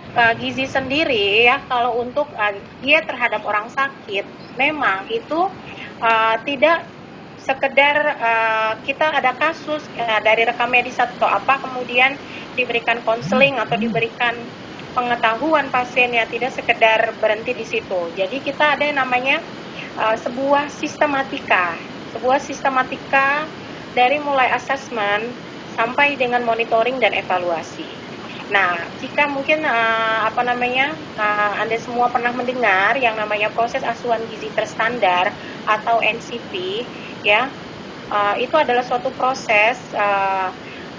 untuk 0.00 0.16
uh, 0.16 0.34
gizi 0.40 0.66
sendiri 0.66 1.44
ya, 1.44 1.60
kalau 1.68 2.00
untuk 2.00 2.32
uh, 2.32 2.54
dia 2.80 3.04
terhadap 3.04 3.44
orang 3.44 3.68
sakit, 3.68 4.24
memang 4.56 5.04
itu 5.12 5.52
uh, 6.00 6.36
tidak 6.48 6.88
sekedar 7.36 7.96
uh, 8.20 8.72
kita 8.84 9.12
ada 9.12 9.36
kasus 9.36 9.84
uh, 9.96 10.20
dari 10.24 10.44
rekam 10.44 10.72
medis 10.72 11.00
atau 11.00 11.28
apa 11.28 11.60
kemudian 11.60 12.16
diberikan 12.56 13.00
konseling 13.04 13.56
atau 13.60 13.76
diberikan 13.76 14.34
pengetahuan 14.96 15.70
pasiennya 15.70 16.26
tidak 16.26 16.52
sekedar 16.52 17.14
berhenti 17.20 17.52
di 17.54 17.64
situ. 17.68 18.00
Jadi 18.16 18.40
kita 18.40 18.76
ada 18.76 18.84
yang 18.88 18.98
namanya 19.00 19.40
uh, 20.00 20.16
sebuah 20.16 20.68
sistematika, 20.72 21.76
sebuah 22.16 22.40
sistematika 22.40 23.46
dari 23.94 24.18
mulai 24.18 24.48
asesmen 24.52 25.28
sampai 25.76 26.18
dengan 26.18 26.42
monitoring 26.44 26.98
dan 26.98 27.14
evaluasi. 27.14 27.99
Nah, 28.50 28.90
jika 28.98 29.30
mungkin 29.30 29.62
uh, 29.62 30.26
apa 30.26 30.42
namanya 30.42 30.98
uh, 31.14 31.54
Anda 31.62 31.78
semua 31.78 32.10
pernah 32.10 32.34
mendengar 32.34 32.98
yang 32.98 33.14
namanya 33.14 33.54
proses 33.54 33.86
asuhan 33.86 34.26
gizi 34.26 34.50
terstandar 34.50 35.30
atau 35.62 36.02
NCP, 36.02 36.82
ya, 37.22 37.46
uh, 38.10 38.34
itu 38.42 38.54
adalah 38.58 38.82
suatu 38.82 39.14
proses 39.14 39.78
uh, 39.94 40.50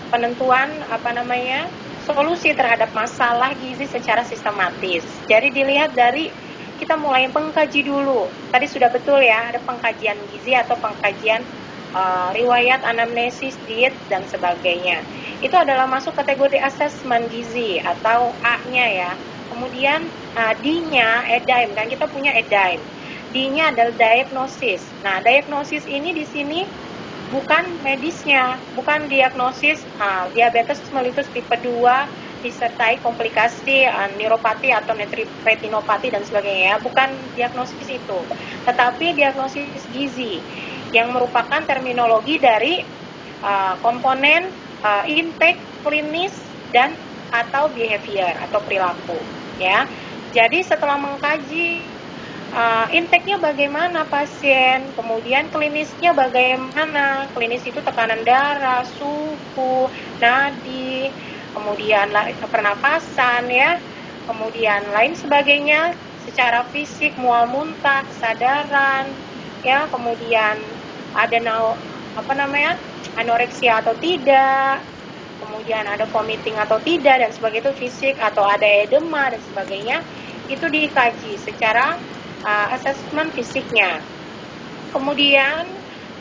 penentuan 0.07 0.79
apa 0.87 1.11
namanya 1.11 1.67
solusi 1.99 2.55
terhadap 2.55 2.95
masalah 2.95 3.51
gizi 3.59 3.83
secara 3.83 4.23
sistematis. 4.23 5.03
Jadi 5.27 5.51
dilihat 5.51 5.91
dari 5.91 6.31
kita 6.79 6.95
mulai 6.97 7.27
pengkaji 7.29 7.83
dulu. 7.83 8.31
Tadi 8.47 8.65
sudah 8.65 8.89
betul 8.95 9.21
ya, 9.27 9.51
ada 9.51 9.59
pengkajian 9.67 10.23
gizi 10.25 10.55
atau 10.55 10.79
pengkajian 10.79 11.43
uh, 11.95 12.29
riwayat 12.35 12.83
anamnesis, 12.83 13.55
diet 13.67 13.95
dan 14.07 14.23
sebagainya 14.27 15.03
itu 15.41 15.55
adalah 15.57 15.89
masuk 15.89 16.13
kategori 16.13 16.61
asesmen 16.61 17.25
gizi 17.33 17.81
atau 17.81 18.29
A-nya 18.45 18.85
ya. 18.87 19.11
Kemudian 19.49 20.05
uh, 20.37 20.53
D-nya 20.61 21.27
EDAIM 21.27 21.75
kan 21.75 21.89
kita 21.89 22.05
punya 22.07 22.31
EDAIM. 22.37 22.79
D-nya 23.33 23.73
adalah 23.73 23.91
diagnosis. 23.97 24.85
Nah, 25.01 25.19
diagnosis 25.19 25.83
ini 25.89 26.13
di 26.13 26.23
sini 26.23 26.63
bukan 27.33 27.63
medisnya, 27.81 28.59
bukan 28.77 29.09
diagnosis 29.09 29.81
uh, 29.97 30.29
diabetes 30.31 30.79
mellitus 30.93 31.27
tipe 31.33 31.55
2 31.57 31.67
disertai 32.41 32.97
komplikasi 32.99 33.85
uh, 33.85 34.09
neuropati 34.17 34.73
atau 34.73 34.97
retinopati 35.45 36.09
dan 36.09 36.25
sebagainya, 36.25 36.81
bukan 36.81 37.13
diagnosis 37.37 37.85
itu, 37.85 38.19
tetapi 38.65 39.13
diagnosis 39.13 39.69
gizi 39.93 40.41
yang 40.91 41.11
merupakan 41.15 41.63
terminologi 41.67 42.37
dari 42.39 42.83
uh, 43.43 43.79
komponen 43.79 44.51
uh, 44.83 45.03
intake 45.07 45.81
klinis 45.81 46.35
dan 46.71 46.99
atau 47.31 47.71
behavior 47.71 48.35
atau 48.43 48.59
perilaku 48.63 49.17
ya. 49.55 49.87
Jadi 50.31 50.63
setelah 50.63 50.95
mengkaji 50.95 51.91
uh, 52.51 52.87
intake-nya 52.91 53.39
bagaimana 53.39 54.07
pasien, 54.07 54.91
kemudian 54.95 55.51
klinisnya 55.51 56.15
bagaimana, 56.15 57.31
klinis 57.35 57.63
itu 57.67 57.79
tekanan 57.83 58.23
darah, 58.23 58.83
suhu, 58.83 59.91
nadi, 60.19 61.11
kemudian 61.51 62.11
pernapasan 62.47 63.51
ya, 63.51 63.79
kemudian 64.27 64.91
lain 64.91 65.15
sebagainya 65.15 65.95
secara 66.15 66.63
fisik 66.71 67.17
mual 67.19 67.49
muntah, 67.49 68.07
kesadaran, 68.07 69.19
ya, 69.65 69.89
kemudian 69.89 70.80
ada 71.15 71.37
nau, 71.43 71.75
apa 72.15 72.33
namanya 72.35 72.79
anoreksia 73.19 73.83
atau 73.83 73.95
tidak, 73.99 74.83
kemudian 75.41 75.83
ada 75.89 76.05
vomiting 76.05 76.55
atau 76.61 76.77
tidak 76.83 77.17
dan 77.17 77.31
sebagainya 77.33 77.69
itu 77.69 77.73
fisik 77.75 78.15
atau 78.21 78.45
ada 78.45 78.63
edema 78.63 79.27
dan 79.33 79.41
sebagainya 79.41 79.97
itu 80.47 80.65
dikaji 80.69 81.33
secara 81.41 81.97
uh, 82.45 82.67
asesmen 82.77 83.33
fisiknya. 83.33 84.05
Kemudian 84.93 85.65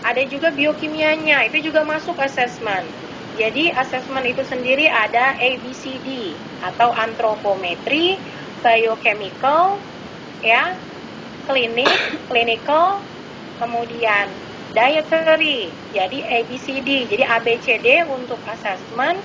ada 0.00 0.22
juga 0.24 0.48
biokimianya, 0.55 1.45
itu 1.50 1.68
juga 1.68 1.84
masuk 1.84 2.17
asesmen. 2.17 2.96
Jadi 3.36 3.70
asesmen 3.70 4.24
itu 4.27 4.42
sendiri 4.42 4.89
ada 4.89 5.36
ABCD 5.39 6.34
atau 6.64 6.90
antropometri, 6.95 8.17
biochemical, 8.64 9.84
ya, 10.40 10.74
klinik, 11.46 11.90
clinical, 12.30 13.05
kemudian 13.61 14.39
dietary. 14.75 15.75
Jadi 15.91 16.23
ABCD, 16.23 17.11
jadi 17.11 17.25
ABCD 17.27 18.07
untuk 18.07 18.39
assessment 18.47 19.19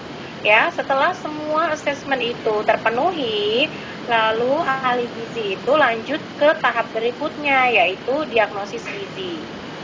ya. 0.46 0.70
Setelah 0.74 1.14
semua 1.18 1.74
assessment 1.74 2.22
itu 2.22 2.62
terpenuhi, 2.66 3.70
lalu 4.06 4.54
ahli 4.62 5.06
gizi 5.10 5.58
itu 5.58 5.72
lanjut 5.74 6.22
ke 6.38 6.50
tahap 6.62 6.90
berikutnya 6.94 7.74
yaitu 7.74 8.26
diagnosis 8.30 8.86
gizi. 8.86 9.42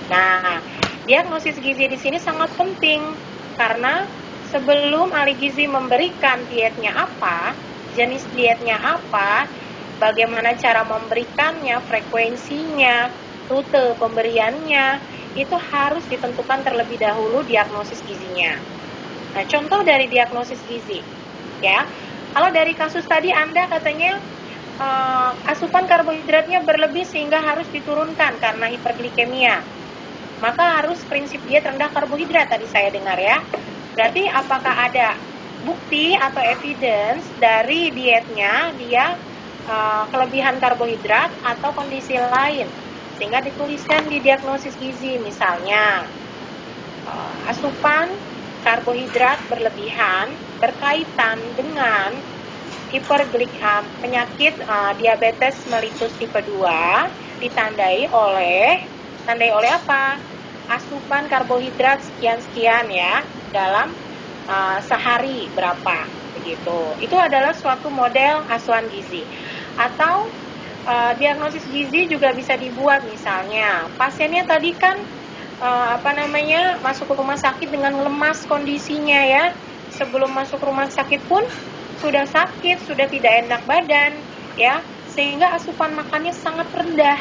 Nah, 0.10 0.62
diagnosis 1.06 1.58
gizi 1.58 1.90
di 1.90 1.98
sini 1.98 2.18
sangat 2.22 2.54
penting 2.58 3.18
karena 3.58 4.06
sebelum 4.54 5.10
ahli 5.16 5.34
gizi 5.40 5.66
memberikan 5.66 6.46
dietnya 6.52 6.94
apa, 6.94 7.56
jenis 7.98 8.26
dietnya 8.36 8.78
apa, 8.78 9.48
bagaimana 10.02 10.58
cara 10.58 10.82
memberikannya, 10.86 11.78
frekuensinya, 11.86 13.14
rute 13.48 13.96
pemberiannya, 14.00 15.00
itu 15.36 15.56
harus 15.56 16.03
ditentukan 16.12 16.64
terlebih 16.64 17.00
dahulu 17.00 17.44
diagnosis 17.47 18.03
gizinya. 18.03 18.52
Nah, 19.31 19.44
contoh 19.47 19.80
dari 19.88 20.12
diagnosis 20.12 20.59
gizi, 20.68 21.00
ya. 21.64 21.80
Kalau 22.31 22.52
dari 22.52 22.75
kasus 22.75 23.03
tadi 23.08 23.31
Anda 23.31 23.68
katanya 23.68 24.12
uh, 24.80 25.31
asupan 25.52 25.88
karbohidratnya 25.88 26.64
berlebih 26.64 27.03
sehingga 27.08 27.40
harus 27.44 27.68
diturunkan 27.72 28.40
karena 28.40 28.72
hiperglikemia. 28.72 29.56
Maka 30.41 30.81
harus 30.81 31.03
prinsip 31.08 31.44
diet 31.46 31.64
rendah 31.64 31.91
karbohidrat 31.91 32.47
tadi 32.50 32.68
saya 32.68 32.91
dengar 32.91 33.20
ya. 33.20 33.38
Berarti 33.96 34.24
apakah 34.31 34.74
ada 34.88 35.16
bukti 35.62 36.16
atau 36.18 36.41
evidence 36.41 37.30
dari 37.38 37.94
dietnya 37.94 38.74
dia 38.74 39.06
uh, 39.70 40.03
kelebihan 40.09 40.58
karbohidrat 40.58 41.31
atau 41.46 41.70
kondisi 41.78 42.18
lain 42.18 42.81
sehingga 43.22 43.38
dituliskan 43.46 44.09
di 44.09 44.18
diagnosis 44.18 44.74
gizi 44.82 45.22
misalnya 45.22 46.09
uh, 47.06 47.38
asupan 47.54 48.18
karbohidrat 48.66 49.46
berlebihan 49.46 50.42
berkaitan 50.58 51.54
dengan 51.54 52.18
hiperglik 52.90 53.54
uh, 53.62 53.86
penyakit 54.02 54.58
uh, 54.66 54.98
diabetes 54.98 55.54
mellitus 55.70 56.18
tipe 56.18 56.42
2 56.42 57.46
ditandai 57.46 58.09
oleh 58.09 58.90
tandai 59.22 59.53
oleh 59.53 59.70
apa? 59.70 60.18
Asupan 60.66 61.30
karbohidrat 61.30 62.02
sekian-sekian 62.02 62.90
ya 62.90 63.22
dalam 63.53 64.02
uh, 64.50 64.82
sehari 64.82 65.53
berapa 65.53 66.09
begitu. 66.34 66.98
Itu 66.98 67.22
adalah 67.22 67.53
suatu 67.53 67.94
model 67.94 68.50
asuhan 68.50 68.90
gizi. 68.90 69.30
Atau 69.78 70.42
uh, 70.86 71.14
diagnosis 71.18 71.66
gizi 71.68 72.09
juga 72.09 72.34
bisa 72.34 72.58
dibuat 72.58 73.06
misalnya. 73.06 73.90
Pasiennya 73.96 74.44
tadi 74.47 74.72
kan 74.78 74.97
uh, 75.62 75.88
apa 76.00 76.12
namanya 76.18 76.81
masuk 76.81 77.12
ke 77.12 77.16
rumah 77.18 77.38
sakit 77.38 77.69
dengan 77.69 77.94
lemas 78.02 78.46
kondisinya 78.46 79.22
ya. 79.25 79.46
Sebelum 79.91 80.31
masuk 80.31 80.64
rumah 80.64 80.88
sakit 80.88 81.22
pun 81.28 81.44
sudah 82.00 82.24
sakit 82.24 82.78
sudah 82.88 83.08
tidak 83.12 83.34
enak 83.46 83.62
badan 83.68 84.12
ya. 84.56 84.81
Sehingga 85.12 85.52
asupan 85.58 85.91
makannya 85.94 86.31
sangat 86.31 86.72
rendah. 86.72 87.20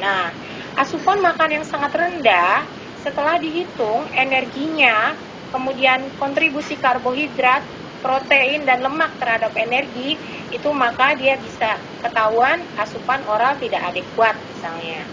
Nah 0.00 0.34
asupan 0.78 1.18
makan 1.22 1.60
yang 1.60 1.64
sangat 1.66 1.92
rendah 1.94 2.66
setelah 3.00 3.40
dihitung 3.40 4.06
energinya 4.12 5.16
kemudian 5.50 6.14
kontribusi 6.20 6.78
karbohidrat 6.78 7.66
protein 8.00 8.64
dan 8.64 8.80
lemak 8.82 9.16
terhadap 9.20 9.52
energi 9.56 10.18
itu 10.50 10.68
maka 10.72 11.14
dia 11.16 11.36
bisa 11.40 11.76
ketahuan 12.00 12.68
asupan 12.80 13.20
oral 13.28 13.56
tidak 13.60 13.80
adekuat 13.92 14.36
misalnya. 14.48 15.04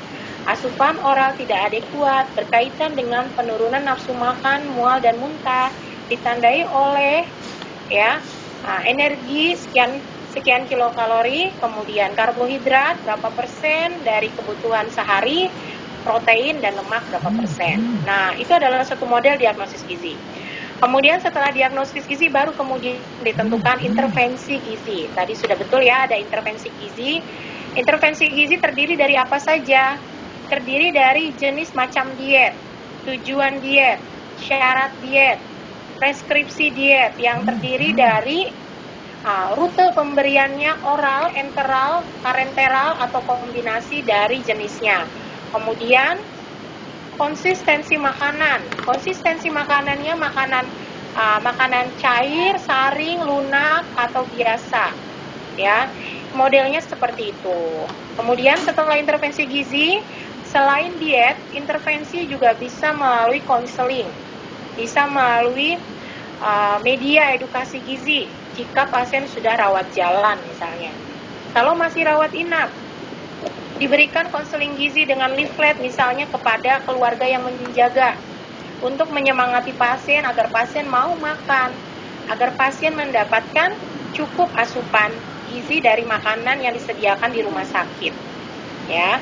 Asupan 0.47 0.95
oral 1.03 1.35
tidak 1.35 1.59
adekuat 1.67 2.31
berkaitan 2.31 2.95
dengan 2.95 3.35
penurunan 3.35 3.83
nafsu 3.83 4.15
makan, 4.15 4.71
mual 4.71 5.03
dan 5.03 5.19
muntah 5.19 5.75
ditandai 6.07 6.63
oleh 6.63 7.27
ya 7.91 8.23
energi 8.87 9.55
sekian 9.55 10.03
sekian 10.27 10.67
kilokalori, 10.67 11.55
kemudian 11.55 12.11
karbohidrat 12.11 12.99
berapa 13.03 13.31
persen 13.31 14.03
dari 14.03 14.27
kebutuhan 14.35 14.91
sehari, 14.91 15.47
protein 16.03 16.59
dan 16.59 16.75
lemak 16.75 17.07
berapa 17.07 17.31
persen. 17.31 18.03
Nah, 18.03 18.35
itu 18.35 18.51
adalah 18.51 18.83
satu 18.83 19.07
model 19.07 19.39
diagnosis 19.39 19.83
gizi. 19.87 20.19
Kemudian 20.77 21.17
setelah 21.17 21.49
diagnosis 21.49 22.05
gizi 22.05 22.29
baru 22.29 22.53
kemudian 22.53 23.01
ditentukan 23.25 23.81
intervensi 23.81 24.61
gizi. 24.61 25.09
Tadi 25.09 25.33
sudah 25.33 25.57
betul 25.57 25.81
ya 25.81 26.05
ada 26.05 26.13
intervensi 26.13 26.69
gizi. 26.77 27.17
Intervensi 27.73 28.29
gizi 28.29 28.61
terdiri 28.61 28.93
dari 28.93 29.17
apa 29.17 29.41
saja? 29.41 29.97
Terdiri 30.47 30.93
dari 30.93 31.33
jenis 31.33 31.73
macam 31.73 32.13
diet, 32.13 32.53
tujuan 33.09 33.57
diet, 33.57 33.99
syarat 34.37 35.01
diet, 35.01 35.41
preskripsi 35.97 36.71
diet 36.71 37.13
yang 37.17 37.41
terdiri 37.41 37.91
dari 37.97 38.45
uh, 39.25 39.57
rute 39.57 39.91
pemberiannya 39.97 40.85
oral, 40.85 41.33
enteral, 41.35 42.05
parenteral 42.21 43.01
atau 43.01 43.25
kombinasi 43.25 44.05
dari 44.05 44.45
jenisnya. 44.45 45.09
Kemudian 45.51 46.21
konsistensi 47.17 47.97
makanan. 47.97 48.85
Konsistensi 48.85 49.49
makanannya 49.49 50.13
makanan 50.15 50.65
uh, 51.17 51.39
makanan 51.41 51.97
cair, 51.97 52.55
saring, 52.61 53.19
lunak 53.25 53.83
atau 53.97 54.29
biasa. 54.29 54.85
Ya. 55.57 55.89
Modelnya 56.37 56.79
seperti 56.79 57.33
itu. 57.33 57.89
Kemudian 58.13 58.57
setelah 58.61 58.97
intervensi 58.97 59.45
gizi, 59.49 59.89
selain 60.45 60.97
diet, 61.01 61.37
intervensi 61.53 62.29
juga 62.29 62.53
bisa 62.57 62.93
melalui 62.93 63.41
konseling. 63.41 64.13
Bisa 64.77 65.09
melalui 65.09 65.73
uh, 66.41 66.77
media 66.85 67.33
edukasi 67.33 67.81
gizi 67.81 68.29
jika 68.53 68.89
pasien 68.93 69.25
sudah 69.25 69.57
rawat 69.57 69.89
jalan 69.93 70.45
misalnya. 70.45 70.93
Kalau 71.53 71.73
masih 71.73 72.05
rawat 72.05 72.29
inap, 72.37 72.69
diberikan 73.77 74.29
konseling 74.33 74.73
gizi 74.77 75.05
dengan 75.05 75.33
leaflet 75.33 75.77
misalnya 75.77 76.25
kepada 76.29 76.81
keluarga 76.85 77.25
yang 77.29 77.45
menjaga 77.45 78.17
untuk 78.81 79.09
menyemangati 79.09 79.73
pasien 79.73 80.21
agar 80.25 80.49
pasien 80.53 80.85
mau 80.85 81.13
makan, 81.17 81.73
agar 82.29 82.53
pasien 82.57 82.93
mendapatkan 82.93 83.69
cukup 84.13 84.49
asupan 84.57 85.13
gizi 85.49 85.81
dari 85.81 86.03
makanan 86.05 86.61
yang 86.61 86.73
disediakan 86.73 87.29
di 87.33 87.41
rumah 87.41 87.65
sakit. 87.65 88.13
Ya. 88.87 89.19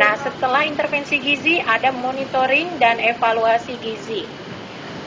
Nah, 0.00 0.14
setelah 0.16 0.64
intervensi 0.64 1.20
gizi 1.20 1.60
ada 1.60 1.92
monitoring 1.92 2.80
dan 2.80 2.96
evaluasi 2.96 3.76
gizi. 3.76 4.24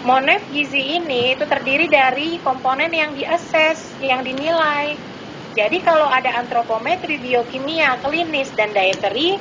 Monef 0.05 0.45
gizi 0.53 1.01
ini 1.01 1.33
itu 1.33 1.41
terdiri 1.49 1.89
dari 1.89 2.37
komponen 2.45 2.93
yang 2.93 3.17
diakses, 3.17 3.97
yang 3.97 4.21
dinilai, 4.21 4.93
jadi 5.55 5.77
kalau 5.79 6.11
ada 6.11 6.35
antropometri, 6.35 7.15
biokimia, 7.23 8.03
klinis 8.03 8.51
dan 8.59 8.75
dietary 8.75 9.39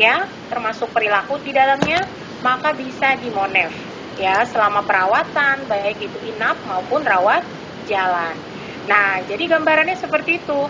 ya, 0.00 0.32
termasuk 0.48 0.88
perilaku 0.96 1.36
di 1.44 1.52
dalamnya, 1.52 2.08
maka 2.40 2.72
bisa 2.72 3.20
dimonef 3.20 3.72
ya 4.16 4.44
selama 4.44 4.84
perawatan 4.84 5.64
baik 5.68 5.96
itu 6.00 6.18
inap 6.20 6.60
maupun 6.64 7.04
rawat 7.04 7.44
jalan. 7.84 8.44
Nah, 8.88 9.22
jadi 9.28 9.46
gambarannya 9.46 9.94
seperti 9.94 10.42
itu. 10.42 10.60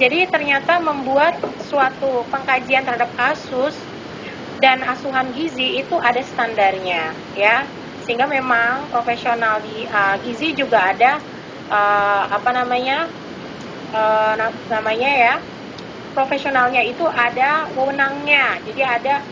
Jadi 0.00 0.30
ternyata 0.30 0.80
membuat 0.80 1.36
suatu 1.60 2.24
pengkajian 2.32 2.86
terhadap 2.86 3.12
kasus 3.18 3.90
dan 4.62 4.82
asuhan 4.86 5.30
gizi 5.34 5.82
itu 5.82 5.98
ada 6.00 6.22
standarnya 6.22 7.18
ya. 7.34 7.68
Sehingga 8.02 8.24
memang 8.30 8.88
profesional 8.88 9.60
di 9.60 9.84
uh, 9.90 10.16
gizi 10.24 10.54
juga 10.56 10.94
ada 10.94 11.20
uh, 11.68 12.24
apa 12.32 12.50
namanya? 12.54 13.12
Uh, 13.92 14.34
namanya 14.68 15.10
ya 15.10 15.34
profesionalnya 16.18 16.82
itu 16.82 17.06
ada 17.06 17.70
wewenangnya. 17.78 18.58
Jadi 18.66 18.82
ada 18.82 19.22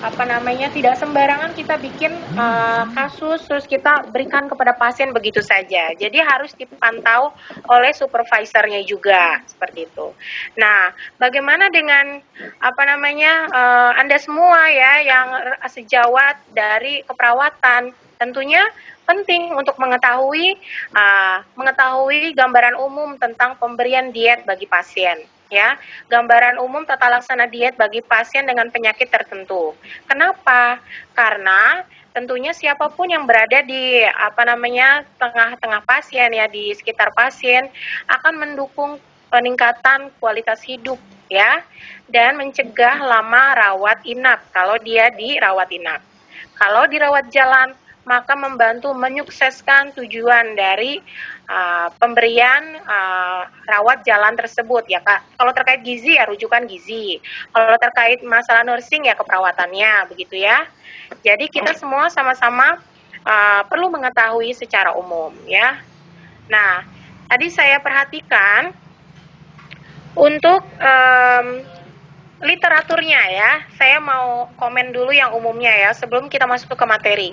apa 0.00 0.24
namanya 0.24 0.72
tidak 0.72 0.96
sembarangan 0.96 1.52
kita 1.52 1.76
bikin 1.76 2.08
uh, 2.32 2.88
kasus 2.96 3.44
terus 3.44 3.68
kita 3.68 4.08
berikan 4.08 4.48
kepada 4.48 4.72
pasien 4.72 5.12
begitu 5.12 5.44
saja. 5.44 5.92
Jadi 5.92 6.16
harus 6.24 6.56
dipantau 6.56 7.36
oleh 7.68 7.92
supervisornya 7.92 8.80
juga 8.88 9.44
seperti 9.44 9.84
itu. 9.84 10.08
Nah 10.56 10.96
bagaimana 11.20 11.68
dengan 11.68 12.16
apa 12.64 12.82
namanya 12.88 13.32
uh, 13.52 13.92
anda 14.00 14.16
semua 14.16 14.72
ya 14.72 15.04
yang 15.04 15.26
sejawat 15.68 16.48
dari 16.48 17.04
keperawatan 17.04 17.92
tentunya 18.20 18.60
penting 19.08 19.56
untuk 19.56 19.80
mengetahui 19.80 20.60
uh, 20.92 21.40
mengetahui 21.56 22.36
gambaran 22.36 22.76
umum 22.76 23.16
tentang 23.16 23.56
pemberian 23.56 24.12
diet 24.12 24.44
bagi 24.44 24.68
pasien 24.68 25.24
ya. 25.50 25.74
Gambaran 26.12 26.60
umum 26.62 26.86
tata 26.86 27.10
laksana 27.10 27.50
diet 27.50 27.74
bagi 27.74 28.04
pasien 28.04 28.46
dengan 28.46 28.68
penyakit 28.70 29.10
tertentu. 29.10 29.74
Kenapa? 30.06 30.78
Karena 31.16 31.82
tentunya 32.14 32.54
siapa 32.54 32.92
pun 32.92 33.10
yang 33.10 33.26
berada 33.26 33.64
di 33.64 34.02
apa 34.06 34.42
namanya 34.46 35.02
tengah-tengah 35.18 35.82
pasien 35.88 36.30
ya 36.30 36.46
di 36.46 36.74
sekitar 36.76 37.10
pasien 37.14 37.66
akan 38.06 38.34
mendukung 38.38 38.98
peningkatan 39.30 40.10
kualitas 40.18 40.58
hidup 40.66 40.98
ya 41.30 41.62
dan 42.10 42.38
mencegah 42.38 42.98
lama 43.02 43.58
rawat 43.58 44.02
inap. 44.06 44.42
Kalau 44.54 44.78
dia 44.78 45.10
dirawat 45.14 45.70
inap. 45.74 46.02
Kalau 46.58 46.84
dirawat 46.90 47.30
jalan 47.32 47.72
maka 48.08 48.32
membantu 48.32 48.96
menyukseskan 48.96 49.92
tujuan 49.92 50.56
dari 50.56 50.98
uh, 51.50 51.92
pemberian 52.00 52.80
uh, 52.80 53.44
rawat 53.68 54.00
jalan 54.08 54.32
tersebut 54.34 54.88
ya 54.88 55.04
kak. 55.04 55.20
Kalau 55.36 55.52
terkait 55.52 55.84
gizi 55.84 56.16
ya 56.16 56.24
rujukan 56.24 56.64
gizi. 56.64 57.20
Kalau 57.52 57.76
terkait 57.76 58.24
masalah 58.24 58.64
nursing 58.64 59.04
ya 59.04 59.14
keperawatannya 59.14 60.08
begitu 60.08 60.40
ya. 60.40 60.64
Jadi 61.20 61.52
kita 61.52 61.76
semua 61.76 62.08
sama-sama 62.08 62.80
uh, 63.24 63.62
perlu 63.68 63.92
mengetahui 63.92 64.56
secara 64.56 64.96
umum 64.96 65.36
ya. 65.44 65.76
Nah 66.48 66.88
tadi 67.28 67.52
saya 67.52 67.78
perhatikan 67.84 68.72
untuk 70.16 70.64
um, 70.80 71.46
literaturnya 72.40 73.22
ya. 73.28 73.52
Saya 73.76 74.00
mau 74.00 74.48
komen 74.56 74.90
dulu 74.96 75.12
yang 75.12 75.36
umumnya 75.36 75.70
ya 75.70 75.90
sebelum 75.92 76.32
kita 76.32 76.48
masuk 76.48 76.72
ke 76.72 76.86
materi. 76.88 77.30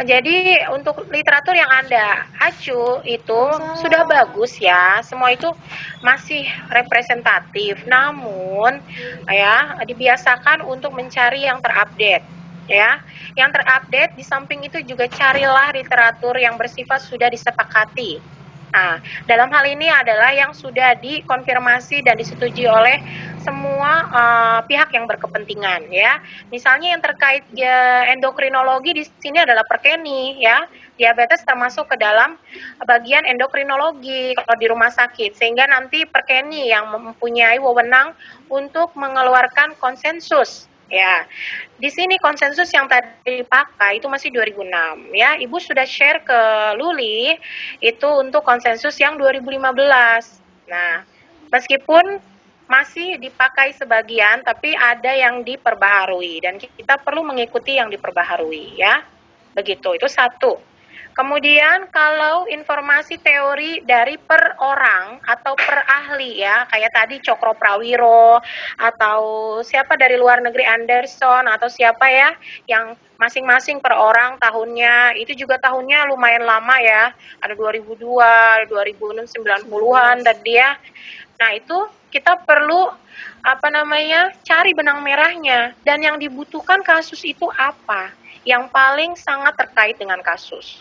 Jadi 0.00 0.56
untuk 0.72 1.04
literatur 1.12 1.52
yang 1.52 1.68
Anda 1.68 2.24
acu 2.40 3.04
itu 3.04 3.40
sudah 3.76 4.08
bagus 4.08 4.56
ya. 4.56 5.04
Semua 5.04 5.28
itu 5.36 5.52
masih 6.00 6.40
representatif. 6.72 7.84
Namun 7.84 8.80
ya 9.28 9.76
dibiasakan 9.84 10.64
untuk 10.64 10.96
mencari 10.96 11.44
yang 11.44 11.60
terupdate 11.60 12.24
ya. 12.64 12.96
Yang 13.36 13.60
terupdate 13.60 14.12
di 14.16 14.24
samping 14.24 14.60
itu 14.64 14.80
juga 14.88 15.04
carilah 15.12 15.68
literatur 15.76 16.40
yang 16.40 16.56
bersifat 16.56 17.04
sudah 17.04 17.28
disepakati 17.28 18.24
Nah, 18.70 19.02
dalam 19.26 19.50
hal 19.50 19.66
ini 19.66 19.90
adalah 19.90 20.30
yang 20.30 20.54
sudah 20.54 20.94
dikonfirmasi 21.02 22.06
dan 22.06 22.14
disetujui 22.14 22.70
oleh 22.70 23.02
semua 23.34 24.06
uh, 24.14 24.60
pihak 24.70 24.94
yang 24.94 25.10
berkepentingan 25.10 25.90
ya. 25.90 26.22
Misalnya 26.54 26.94
yang 26.94 27.02
terkait 27.02 27.42
ya, 27.50 28.06
endokrinologi 28.14 28.94
di 28.94 29.04
sini 29.18 29.42
adalah 29.42 29.66
perkeni 29.66 30.38
ya. 30.38 30.62
Diabetes 30.94 31.42
termasuk 31.42 31.90
ke 31.90 31.96
dalam 31.98 32.38
bagian 32.86 33.26
endokrinologi 33.26 34.38
kalau 34.38 34.54
di 34.54 34.66
rumah 34.70 34.92
sakit 34.94 35.34
sehingga 35.34 35.66
nanti 35.66 36.06
perkeni 36.06 36.70
yang 36.70 36.94
mempunyai 36.94 37.58
wewenang 37.58 38.14
untuk 38.46 38.94
mengeluarkan 38.94 39.74
konsensus 39.82 40.69
Ya, 40.90 41.22
di 41.78 41.86
sini 41.86 42.18
konsensus 42.18 42.66
yang 42.74 42.90
tadi 42.90 43.46
dipakai 43.46 44.02
itu 44.02 44.10
masih 44.10 44.34
2006 44.34 45.14
ya. 45.14 45.38
Ibu 45.38 45.56
sudah 45.62 45.86
share 45.86 46.26
ke 46.26 46.40
Luli 46.74 47.38
itu 47.78 48.08
untuk 48.18 48.42
konsensus 48.42 48.98
yang 48.98 49.14
2015. 49.14 50.42
Nah, 50.66 51.06
meskipun 51.54 52.18
masih 52.66 53.22
dipakai 53.22 53.74
sebagian 53.74 54.42
tapi 54.42 54.74
ada 54.74 55.10
yang 55.10 55.42
diperbaharui 55.42 56.38
dan 56.42 56.58
kita 56.58 56.98
perlu 57.02 57.22
mengikuti 57.22 57.78
yang 57.78 57.86
diperbaharui 57.86 58.74
ya. 58.74 59.06
Begitu. 59.54 59.94
Itu 59.94 60.10
satu. 60.10 60.69
Kemudian 61.20 61.92
kalau 61.92 62.48
informasi 62.48 63.20
teori 63.20 63.84
dari 63.84 64.16
per 64.16 64.56
orang 64.56 65.20
atau 65.20 65.52
per 65.52 65.84
ahli 65.84 66.40
ya, 66.40 66.64
kayak 66.64 66.96
tadi 66.96 67.20
Cokro 67.20 67.52
Prawiro 67.52 68.40
atau 68.80 69.20
siapa 69.60 70.00
dari 70.00 70.16
luar 70.16 70.40
negeri 70.40 70.64
Anderson 70.64 71.44
atau 71.44 71.68
siapa 71.68 72.08
ya 72.08 72.32
yang 72.64 72.96
masing-masing 73.20 73.84
per 73.84 74.00
orang 74.00 74.40
tahunnya 74.40 75.20
itu 75.20 75.36
juga 75.44 75.60
tahunnya 75.60 76.08
lumayan 76.08 76.40
lama 76.40 76.80
ya. 76.80 77.12
Ada 77.44 77.52
2002, 77.52 78.72
2090-an 78.72 80.24
dan 80.24 80.36
dia. 80.40 80.80
Nah, 81.36 81.52
itu 81.52 81.84
kita 82.08 82.48
perlu 82.48 82.96
apa 83.44 83.68
namanya? 83.68 84.32
cari 84.40 84.72
benang 84.72 85.04
merahnya 85.04 85.76
dan 85.84 86.00
yang 86.00 86.16
dibutuhkan 86.16 86.80
kasus 86.80 87.20
itu 87.28 87.44
apa? 87.60 88.08
Yang 88.48 88.72
paling 88.72 89.12
sangat 89.20 89.52
terkait 89.60 90.00
dengan 90.00 90.24
kasus. 90.24 90.80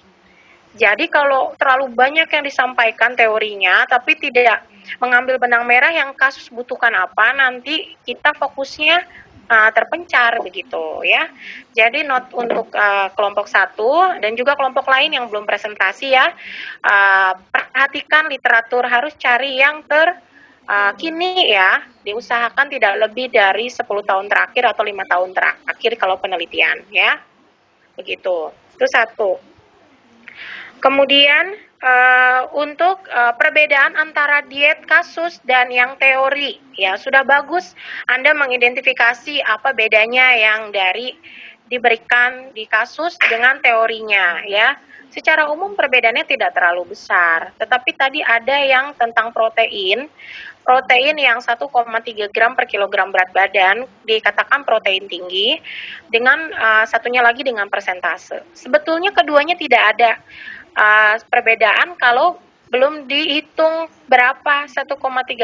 Jadi 0.78 1.10
kalau 1.10 1.58
terlalu 1.58 1.90
banyak 1.98 2.30
yang 2.30 2.44
disampaikan 2.46 3.18
teorinya, 3.18 3.90
tapi 3.90 4.14
tidak 4.22 4.70
mengambil 5.02 5.42
benang 5.42 5.66
merah 5.66 5.90
yang 5.90 6.14
kasus 6.14 6.50
butuhkan 6.54 6.94
apa, 6.94 7.34
nanti 7.34 7.98
kita 8.06 8.38
fokusnya 8.38 9.02
uh, 9.50 9.70
terpencar 9.74 10.38
begitu 10.46 11.02
ya. 11.02 11.26
Jadi 11.74 12.06
not 12.06 12.30
untuk 12.38 12.70
uh, 12.78 13.10
kelompok 13.18 13.50
satu 13.50 14.22
dan 14.22 14.38
juga 14.38 14.54
kelompok 14.54 14.86
lain 14.86 15.18
yang 15.18 15.26
belum 15.26 15.50
presentasi 15.50 16.14
ya, 16.14 16.30
uh, 16.86 17.34
perhatikan 17.50 18.30
literatur 18.30 18.86
harus 18.86 19.18
cari 19.18 19.58
yang 19.58 19.82
ter 19.90 20.22
uh, 20.70 20.94
kini 20.94 21.50
ya. 21.50 21.82
Diusahakan 22.06 22.70
tidak 22.70 23.10
lebih 23.10 23.34
dari 23.34 23.74
10 23.74 23.84
tahun 23.84 24.26
terakhir 24.30 24.70
atau 24.70 24.86
lima 24.86 25.04
tahun 25.10 25.34
terakhir 25.34 25.98
kalau 25.98 26.22
penelitian 26.22 26.86
ya. 26.94 27.18
Begitu. 27.98 28.54
Itu 28.78 28.86
satu 28.88 29.50
Kemudian 30.80 31.60
uh, 31.84 32.48
untuk 32.56 33.04
uh, 33.12 33.36
perbedaan 33.36 34.00
antara 34.00 34.44
diet 34.48 34.84
kasus 34.88 35.44
dan 35.44 35.68
yang 35.72 36.00
teori, 36.00 36.60
ya 36.80 36.96
sudah 36.96 37.28
bagus 37.28 37.76
Anda 38.08 38.32
mengidentifikasi 38.32 39.44
apa 39.44 39.76
bedanya 39.76 40.36
yang 40.40 40.72
dari 40.72 41.16
diberikan 41.70 42.50
di 42.56 42.66
kasus 42.66 43.16
dengan 43.30 43.62
teorinya, 43.62 44.42
ya. 44.48 44.76
Secara 45.10 45.50
umum 45.50 45.74
perbedaannya 45.74 46.22
tidak 46.30 46.54
terlalu 46.54 46.94
besar, 46.94 47.50
tetapi 47.58 47.98
tadi 47.98 48.22
ada 48.22 48.62
yang 48.62 48.94
tentang 48.94 49.34
protein. 49.34 50.06
Protein 50.62 51.18
yang 51.18 51.42
1,3 51.42 51.66
gram 52.30 52.54
per 52.54 52.70
kilogram 52.70 53.10
berat 53.10 53.34
badan 53.34 53.90
dikatakan 54.06 54.62
protein 54.62 55.10
tinggi, 55.10 55.58
dengan 56.14 56.54
uh, 56.54 56.86
satunya 56.86 57.26
lagi 57.26 57.42
dengan 57.42 57.66
persentase. 57.74 58.46
Sebetulnya 58.54 59.10
keduanya 59.10 59.58
tidak 59.58 59.98
ada 59.98 60.22
uh, 60.80 61.20
perbedaan 61.28 62.00
kalau 62.00 62.40
belum 62.70 63.10
dihitung 63.10 63.90
berapa 64.06 64.70
1,3 64.70 64.96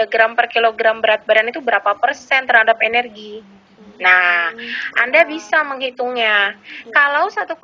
gram 0.08 0.38
per 0.38 0.48
kilogram 0.48 1.02
berat 1.02 1.26
badan 1.26 1.50
itu 1.50 1.60
berapa 1.60 1.98
persen 1.98 2.46
terhadap 2.46 2.78
energi. 2.86 3.42
Nah, 3.96 4.52
Anda 5.00 5.24
bisa 5.24 5.64
menghitungnya. 5.64 6.54
Kalau 6.92 7.32
1,3 7.32 7.56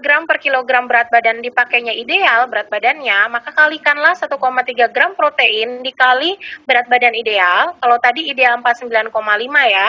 gram 0.00 0.24
per 0.24 0.40
kilogram 0.40 0.88
berat 0.88 1.12
badan 1.12 1.44
dipakainya 1.44 1.92
ideal 1.92 2.48
berat 2.48 2.66
badannya, 2.72 3.28
maka 3.28 3.52
kalikanlah 3.52 4.16
1,3 4.16 4.88
gram 4.90 5.12
protein 5.14 5.84
dikali 5.84 6.34
berat 6.64 6.88
badan 6.88 7.12
ideal. 7.14 7.76
Kalau 7.78 7.96
tadi 8.00 8.26
ideal 8.26 8.58
49,5 8.58 9.12
ya. 9.68 9.88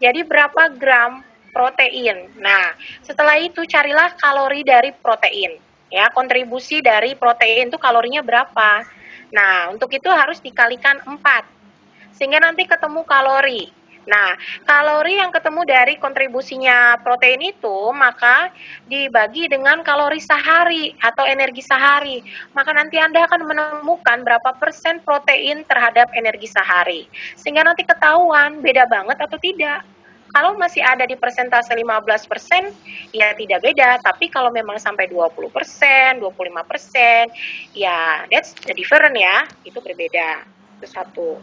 Jadi 0.00 0.20
berapa 0.24 0.72
gram 0.74 1.20
protein? 1.52 2.32
Nah, 2.40 2.72
setelah 3.04 3.36
itu 3.38 3.62
carilah 3.68 4.10
kalori 4.16 4.64
dari 4.64 4.90
protein 4.90 5.73
ya 5.94 6.10
kontribusi 6.10 6.82
dari 6.82 7.14
protein 7.14 7.70
itu 7.70 7.78
kalorinya 7.78 8.26
berapa 8.26 8.82
nah 9.30 9.70
untuk 9.70 9.94
itu 9.94 10.10
harus 10.10 10.42
dikalikan 10.42 10.98
4 11.06 12.18
sehingga 12.18 12.42
nanti 12.42 12.66
ketemu 12.66 13.06
kalori 13.06 13.70
Nah, 14.04 14.36
kalori 14.68 15.16
yang 15.16 15.32
ketemu 15.32 15.64
dari 15.64 15.96
kontribusinya 15.96 17.00
protein 17.00 17.40
itu 17.40 17.76
maka 17.96 18.52
dibagi 18.84 19.48
dengan 19.48 19.80
kalori 19.80 20.20
sehari 20.20 20.92
atau 21.00 21.24
energi 21.24 21.64
sehari. 21.64 22.20
Maka 22.52 22.76
nanti 22.76 23.00
Anda 23.00 23.24
akan 23.24 23.48
menemukan 23.48 24.20
berapa 24.20 24.60
persen 24.60 25.00
protein 25.00 25.64
terhadap 25.64 26.12
energi 26.12 26.48
sehari. 26.52 27.08
Sehingga 27.40 27.64
nanti 27.64 27.88
ketahuan 27.88 28.60
beda 28.60 28.84
banget 28.84 29.16
atau 29.24 29.40
tidak. 29.40 29.93
Kalau 30.34 30.58
masih 30.58 30.82
ada 30.82 31.06
di 31.06 31.14
persentase 31.14 31.70
15%, 31.70 32.74
ya 33.14 33.30
tidak 33.38 33.62
beda. 33.62 34.02
Tapi 34.02 34.26
kalau 34.34 34.50
memang 34.50 34.82
sampai 34.82 35.06
20%, 35.06 36.18
25%, 36.18 37.30
ya 37.70 38.26
that's 38.26 38.50
the 38.66 38.74
different 38.74 39.14
ya. 39.14 39.46
Itu 39.62 39.78
berbeda. 39.78 40.42
Itu 40.82 40.86
satu. 40.90 41.38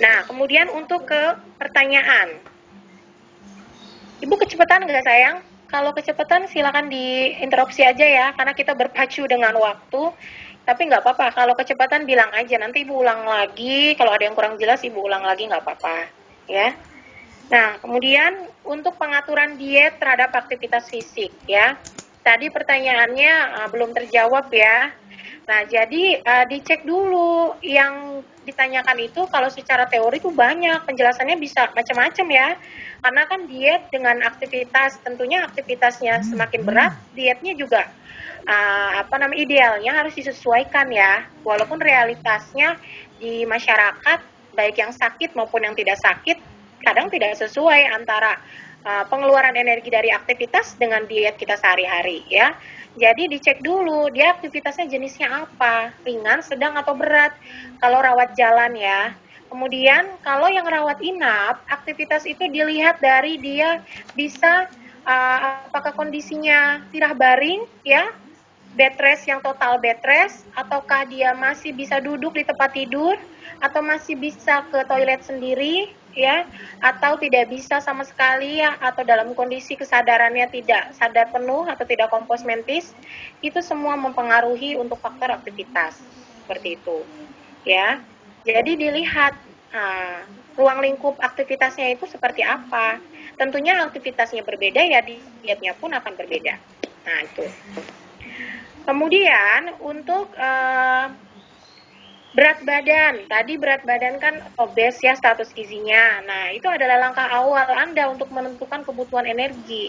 Nah, 0.00 0.24
kemudian 0.24 0.72
untuk 0.72 1.04
ke 1.04 1.36
pertanyaan. 1.60 2.40
Ibu 4.24 4.34
kecepatan 4.40 4.88
nggak 4.88 5.04
sayang? 5.04 5.44
Kalau 5.68 5.92
kecepatan 5.92 6.48
silakan 6.48 6.88
diinterupsi 6.88 7.84
aja 7.84 8.08
ya, 8.08 8.26
karena 8.32 8.56
kita 8.56 8.72
berpacu 8.72 9.28
dengan 9.28 9.52
waktu. 9.60 10.16
Tapi 10.64 10.80
nggak 10.88 11.04
apa-apa, 11.04 11.36
kalau 11.36 11.52
kecepatan 11.52 12.08
bilang 12.08 12.32
aja, 12.32 12.56
nanti 12.56 12.88
ibu 12.88 13.04
ulang 13.04 13.28
lagi. 13.28 13.92
Kalau 14.00 14.16
ada 14.16 14.24
yang 14.24 14.32
kurang 14.32 14.56
jelas, 14.56 14.80
ibu 14.80 15.04
ulang 15.04 15.28
lagi 15.28 15.44
nggak 15.44 15.60
apa-apa. 15.60 16.08
Ya. 16.48 16.72
Nah, 17.48 17.80
kemudian 17.80 18.44
untuk 18.68 19.00
pengaturan 19.00 19.56
diet 19.56 19.96
terhadap 19.96 20.36
aktivitas 20.36 20.92
fisik 20.92 21.32
ya. 21.48 21.80
Tadi 22.20 22.52
pertanyaannya 22.52 23.32
uh, 23.56 23.68
belum 23.72 23.96
terjawab 23.96 24.52
ya. 24.52 24.92
Nah, 25.48 25.64
jadi 25.64 26.20
uh, 26.20 26.44
dicek 26.44 26.84
dulu 26.84 27.56
yang 27.64 28.20
ditanyakan 28.44 29.00
itu 29.00 29.24
kalau 29.32 29.48
secara 29.48 29.88
teori 29.88 30.20
itu 30.20 30.28
banyak, 30.28 30.84
penjelasannya 30.84 31.40
bisa 31.40 31.72
macam-macam 31.72 32.26
ya. 32.28 32.48
Karena 33.00 33.22
kan 33.24 33.40
diet 33.48 33.82
dengan 33.88 34.20
aktivitas 34.28 35.00
tentunya 35.00 35.40
aktivitasnya 35.48 36.20
semakin 36.28 36.60
berat, 36.68 36.92
dietnya 37.16 37.56
juga 37.56 37.88
uh, 38.44 38.90
apa 39.00 39.14
namanya 39.16 39.40
idealnya 39.40 39.92
harus 39.96 40.12
disesuaikan 40.12 40.92
ya. 40.92 41.24
Walaupun 41.40 41.80
realitasnya 41.80 42.76
di 43.16 43.48
masyarakat 43.48 44.20
baik 44.52 44.76
yang 44.76 44.92
sakit 44.92 45.32
maupun 45.32 45.64
yang 45.64 45.72
tidak 45.72 45.96
sakit 46.04 46.57
kadang 46.88 47.12
tidak 47.12 47.36
sesuai 47.36 47.92
antara 47.92 48.40
uh, 48.88 49.04
pengeluaran 49.12 49.52
energi 49.52 49.92
dari 49.92 50.08
aktivitas 50.08 50.80
dengan 50.80 51.04
diet 51.04 51.36
kita 51.36 51.60
sehari-hari 51.60 52.24
ya. 52.32 52.56
Jadi 52.98 53.30
dicek 53.30 53.62
dulu 53.62 54.10
dia 54.10 54.34
aktivitasnya 54.34 54.90
jenisnya 54.90 55.46
apa, 55.46 55.94
ringan, 56.02 56.42
sedang 56.42 56.74
atau 56.74 56.96
berat. 56.96 57.36
Kalau 57.78 58.00
rawat 58.00 58.34
jalan 58.34 58.74
ya. 58.74 59.14
Kemudian 59.48 60.18
kalau 60.20 60.50
yang 60.52 60.66
rawat 60.68 61.00
inap, 61.00 61.64
aktivitas 61.72 62.28
itu 62.28 62.44
dilihat 62.52 63.00
dari 63.00 63.40
dia 63.40 63.80
bisa 64.12 64.68
uh, 65.08 65.64
apakah 65.72 65.96
kondisinya 65.96 66.84
tirah 66.92 67.16
baring 67.16 67.64
ya, 67.80 68.12
bed 68.76 68.94
rest 69.00 69.24
yang 69.24 69.40
total 69.40 69.80
bed 69.80 70.00
rest 70.04 70.44
ataukah 70.52 71.08
dia 71.08 71.32
masih 71.32 71.72
bisa 71.72 72.02
duduk 72.02 72.36
di 72.36 72.44
tempat 72.44 72.70
tidur 72.76 73.16
atau 73.64 73.80
masih 73.80 74.14
bisa 74.18 74.66
ke 74.68 74.84
toilet 74.86 75.24
sendiri 75.24 75.88
ya 76.18 76.44
atau 76.82 77.14
tidak 77.18 77.46
bisa 77.50 77.78
sama 77.78 78.02
sekali 78.02 78.58
ya 78.58 78.74
atau 78.82 79.06
dalam 79.06 79.32
kondisi 79.38 79.78
kesadarannya 79.78 80.50
tidak 80.50 80.94
sadar 80.98 81.30
penuh 81.30 81.66
atau 81.70 81.84
tidak 81.86 82.10
kompos 82.10 82.42
mentis 82.42 82.90
itu 83.40 83.58
semua 83.62 83.94
mempengaruhi 83.94 84.74
untuk 84.74 84.98
faktor 84.98 85.30
aktivitas. 85.30 85.94
Seperti 86.44 86.68
itu 86.80 86.96
ya. 87.62 88.02
Jadi 88.42 88.80
dilihat 88.80 89.34
nah, 89.74 90.24
ruang 90.56 90.80
lingkup 90.80 91.20
aktivitasnya 91.20 91.94
itu 91.94 92.08
seperti 92.08 92.42
apa. 92.42 92.98
Tentunya 93.38 93.78
aktivitasnya 93.84 94.42
berbeda 94.42 94.80
ya 94.82 95.00
dietnya 95.04 95.76
pun 95.78 95.94
akan 95.94 96.12
berbeda. 96.18 96.54
Nah 97.06 97.18
itu 97.22 97.46
kemudian 98.84 99.76
untuk 99.80 100.32
uh, 100.38 101.12
Berat 102.36 102.62
badan, 102.62 103.24
tadi 103.26 103.58
berat 103.58 103.82
badan 103.88 104.20
kan 104.22 104.38
obes 104.62 105.00
ya 105.02 105.16
status 105.18 105.48
gizinya. 105.50 106.22
Nah, 106.22 106.54
itu 106.54 106.70
adalah 106.70 107.00
langkah 107.08 107.24
awal 107.24 107.66
Anda 107.72 108.06
untuk 108.12 108.30
menentukan 108.30 108.86
kebutuhan 108.86 109.24
energi. 109.24 109.88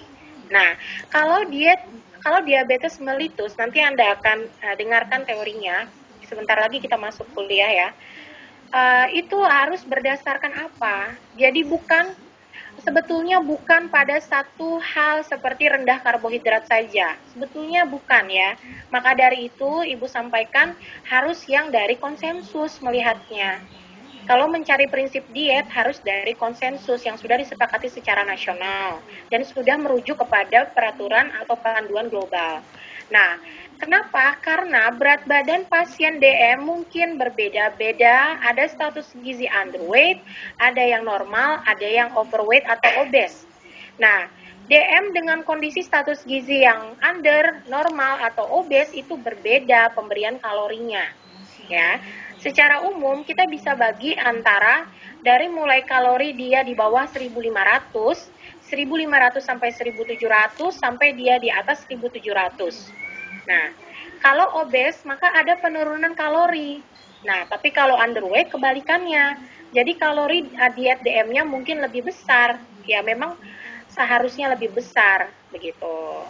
Nah, 0.49 0.73
kalau 1.11 1.45
diet 1.45 1.77
kalau 2.25 2.41
diabetes 2.41 2.97
melitus 2.97 3.53
nanti 3.59 3.83
Anda 3.83 4.15
akan 4.15 4.49
uh, 4.49 4.75
dengarkan 4.81 5.29
teorinya. 5.29 5.85
Sebentar 6.25 6.57
lagi 6.57 6.81
kita 6.81 6.97
masuk 6.97 7.29
kuliah 7.37 7.69
ya. 7.69 7.89
Uh, 8.73 9.07
itu 9.13 9.37
harus 9.45 9.85
berdasarkan 9.85 10.53
apa? 10.63 11.13
Jadi 11.37 11.67
bukan 11.69 12.17
sebetulnya 12.81 13.43
bukan 13.43 13.91
pada 13.91 14.17
satu 14.23 14.79
hal 14.79 15.21
seperti 15.27 15.69
rendah 15.69 15.99
karbohidrat 16.01 16.65
saja. 16.65 17.15
Sebetulnya 17.35 17.85
bukan 17.85 18.25
ya. 18.31 18.55
Maka 18.89 19.13
dari 19.15 19.51
itu 19.51 19.83
Ibu 19.83 20.07
sampaikan 20.07 20.73
harus 21.07 21.43
yang 21.45 21.69
dari 21.69 21.99
konsensus 21.99 22.79
melihatnya. 22.79 23.61
Kalau 24.29 24.45
mencari 24.45 24.85
prinsip 24.85 25.25
diet 25.33 25.65
harus 25.73 25.97
dari 26.05 26.37
konsensus 26.37 27.01
yang 27.01 27.17
sudah 27.17 27.33
disepakati 27.41 27.89
secara 27.89 28.21
nasional 28.21 29.01
dan 29.33 29.41
sudah 29.41 29.73
merujuk 29.81 30.21
kepada 30.21 30.69
peraturan 30.69 31.33
atau 31.41 31.57
panduan 31.57 32.13
global. 32.13 32.61
Nah, 33.09 33.41
kenapa? 33.79 34.35
Karena 34.43 34.91
berat 34.91 35.23
badan 35.23 35.65
pasien 35.65 36.19
DM 36.19 36.61
mungkin 36.61 37.15
berbeda-beda. 37.15 38.37
Ada 38.43 38.67
status 38.67 39.09
gizi 39.23 39.47
underweight, 39.47 40.19
ada 40.59 40.83
yang 40.83 41.07
normal, 41.07 41.63
ada 41.63 41.87
yang 41.87 42.11
overweight 42.13 42.67
atau 42.67 43.07
obes. 43.07 43.47
Nah, 43.97 44.27
DM 44.69 45.15
dengan 45.17 45.41
kondisi 45.41 45.81
status 45.81 46.21
gizi 46.27 46.61
yang 46.61 46.93
under, 47.01 47.65
normal 47.65 48.21
atau 48.21 48.61
obes 48.61 48.93
itu 48.93 49.17
berbeda 49.17 49.95
pemberian 49.97 50.37
kalorinya. 50.37 51.09
Ya. 51.65 51.97
Secara 52.37 52.85
umum 52.85 53.25
kita 53.25 53.49
bisa 53.49 53.73
bagi 53.73 54.13
antara 54.13 54.87
dari 55.25 55.49
mulai 55.49 55.83
kalori 55.83 56.31
dia 56.37 56.63
di 56.63 56.71
bawah 56.77 57.09
1500 57.09 58.39
1500 58.69 59.41
sampai 59.41 59.73
1700 59.73 60.21
sampai 60.69 61.17
dia 61.17 61.41
di 61.41 61.49
atas 61.49 61.83
1700. 61.89 63.08
Nah, 63.49 63.73
kalau 64.21 64.61
obes 64.61 65.01
maka 65.09 65.33
ada 65.33 65.57
penurunan 65.57 66.13
kalori. 66.13 66.85
Nah, 67.25 67.49
tapi 67.49 67.73
kalau 67.73 67.97
underweight 67.97 68.53
kebalikannya. 68.53 69.57
Jadi 69.69 70.01
kalori 70.01 70.49
uh, 70.57 70.71
diet 70.73 71.01
DM-nya 71.01 71.45
mungkin 71.45 71.81
lebih 71.81 72.05
besar. 72.09 72.61
Ya, 72.85 73.01
memang 73.01 73.37
seharusnya 73.89 74.53
lebih 74.53 74.73
besar 74.73 75.33
begitu. 75.49 76.25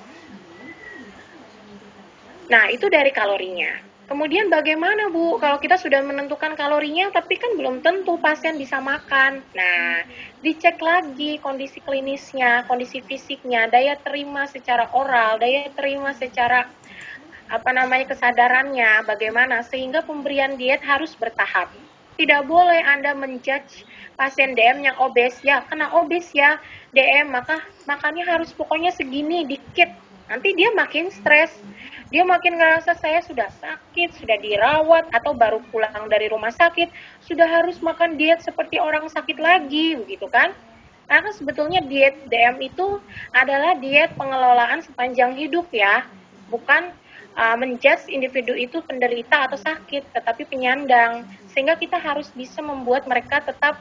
Nah, 2.50 2.72
itu 2.72 2.90
dari 2.90 3.12
kalorinya. 3.14 3.90
Kemudian 4.10 4.50
bagaimana 4.50 5.14
Bu 5.14 5.38
kalau 5.38 5.62
kita 5.62 5.78
sudah 5.78 6.02
menentukan 6.02 6.58
kalorinya 6.58 7.14
tapi 7.14 7.38
kan 7.38 7.54
belum 7.54 7.86
tentu 7.86 8.18
pasien 8.18 8.58
bisa 8.58 8.82
makan. 8.82 9.46
Nah, 9.54 10.02
dicek 10.42 10.82
lagi 10.82 11.38
kondisi 11.38 11.78
klinisnya, 11.78 12.66
kondisi 12.66 13.06
fisiknya, 13.06 13.70
daya 13.70 14.02
terima 14.02 14.50
secara 14.50 14.90
oral, 14.98 15.38
daya 15.38 15.70
terima 15.78 16.18
secara 16.18 16.66
apa 17.50 17.74
namanya 17.74 18.14
kesadarannya 18.14 19.10
bagaimana 19.10 19.66
sehingga 19.66 20.06
pemberian 20.06 20.54
diet 20.56 20.86
harus 20.86 21.18
bertahap. 21.18 21.74
Tidak 22.16 22.46
boleh 22.46 22.84
Anda 22.86 23.18
menjudge 23.18 23.88
pasien 24.14 24.54
DM 24.54 24.86
yang 24.86 24.98
obes 25.02 25.42
ya, 25.42 25.66
kena 25.66 25.90
obes 25.98 26.30
ya 26.36 26.62
DM 26.94 27.34
maka 27.34 27.64
makannya 27.90 28.22
harus 28.22 28.54
pokoknya 28.54 28.94
segini 28.94 29.50
dikit. 29.50 29.90
Nanti 30.30 30.54
dia 30.54 30.70
makin 30.78 31.10
stres. 31.10 31.50
Dia 32.10 32.26
makin 32.26 32.58
ngerasa 32.58 32.98
saya 32.98 33.22
sudah 33.22 33.50
sakit, 33.62 34.18
sudah 34.18 34.38
dirawat 34.42 35.10
atau 35.14 35.34
baru 35.34 35.62
pulang 35.70 36.10
dari 36.10 36.26
rumah 36.26 36.50
sakit, 36.50 36.90
sudah 37.22 37.46
harus 37.46 37.78
makan 37.86 38.18
diet 38.18 38.42
seperti 38.42 38.82
orang 38.82 39.06
sakit 39.10 39.38
lagi 39.38 39.94
begitu 39.94 40.26
kan? 40.26 40.50
Karena 41.06 41.30
sebetulnya 41.34 41.82
diet 41.86 42.18
DM 42.30 42.66
itu 42.66 42.98
adalah 43.34 43.78
diet 43.78 44.14
pengelolaan 44.18 44.82
sepanjang 44.82 45.38
hidup 45.38 45.70
ya, 45.70 46.06
bukan 46.50 46.90
uh, 47.38 47.56
menjudge 47.60 48.10
individu 48.10 48.56
itu 48.56 48.82
penderita 48.86 49.50
atau 49.50 49.60
sakit, 49.60 50.16
tetapi 50.16 50.48
penyandang. 50.50 51.28
Sehingga 51.54 51.78
kita 51.78 52.00
harus 52.00 52.32
bisa 52.34 52.64
membuat 52.64 53.06
mereka 53.06 53.44
tetap 53.44 53.78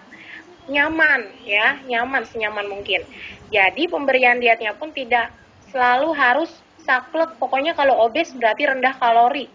nyaman 0.69 1.33
ya, 1.49 1.81
nyaman 1.89 2.29
senyaman 2.29 2.69
mungkin. 2.69 3.01
Jadi 3.49 3.89
pemberian 3.89 4.37
dietnya 4.37 4.77
pun 4.77 4.93
tidak 4.93 5.33
selalu 5.73 6.13
harus 6.13 6.53
saklek, 6.85 7.37
pokoknya 7.41 7.73
kalau 7.73 8.05
obes 8.05 8.33
berarti 8.37 8.69
rendah 8.69 8.97
kalori. 9.01 9.49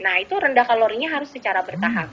Nah, 0.00 0.16
itu 0.22 0.32
rendah 0.32 0.64
kalorinya 0.64 1.12
harus 1.12 1.28
secara 1.30 1.60
bertahap. 1.60 2.08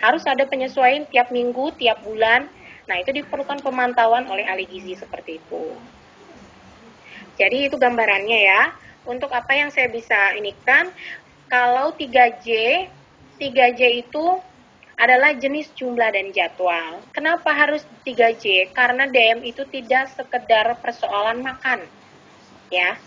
Harus 0.00 0.24
ada 0.26 0.48
penyesuaian 0.48 1.06
tiap 1.12 1.30
minggu, 1.30 1.76
tiap 1.78 2.02
bulan. 2.02 2.48
Nah, 2.88 2.96
itu 2.98 3.14
diperlukan 3.14 3.62
pemantauan 3.62 4.26
oleh 4.26 4.42
ahli 4.48 4.66
gizi 4.66 4.98
seperti 4.98 5.38
itu. 5.38 5.76
Jadi 7.38 7.72
itu 7.72 7.76
gambarannya 7.80 8.38
ya 8.44 8.62
untuk 9.08 9.32
apa 9.32 9.52
yang 9.56 9.70
saya 9.72 9.88
bisa 9.88 10.36
ini 10.36 10.52
kan 10.64 10.92
kalau 11.50 11.92
3J 11.96 12.48
3J 13.40 13.80
itu 14.04 14.26
adalah 15.00 15.32
jenis 15.32 15.72
jumlah 15.72 16.12
dan 16.12 16.28
jadwal. 16.28 17.00
Kenapa 17.16 17.56
harus 17.56 17.80
3J? 18.04 18.68
Karena 18.76 19.08
DM 19.08 19.48
itu 19.48 19.64
tidak 19.64 20.12
sekedar 20.12 20.76
persoalan 20.84 21.40
makan. 21.40 21.80
Ya. 22.68 23.00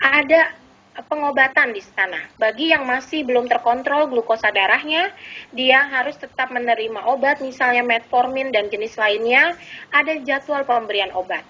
Ada 0.00 0.56
pengobatan 1.04 1.76
di 1.76 1.84
sana. 1.84 2.24
Bagi 2.40 2.72
yang 2.72 2.88
masih 2.88 3.28
belum 3.28 3.44
terkontrol 3.44 4.08
glukosa 4.08 4.48
darahnya, 4.48 5.12
dia 5.52 5.84
harus 5.84 6.16
tetap 6.16 6.48
menerima 6.48 7.04
obat 7.04 7.44
misalnya 7.44 7.84
metformin 7.84 8.48
dan 8.48 8.72
jenis 8.72 8.96
lainnya, 8.96 9.52
ada 9.92 10.16
jadwal 10.24 10.64
pemberian 10.64 11.12
obat 11.12 11.44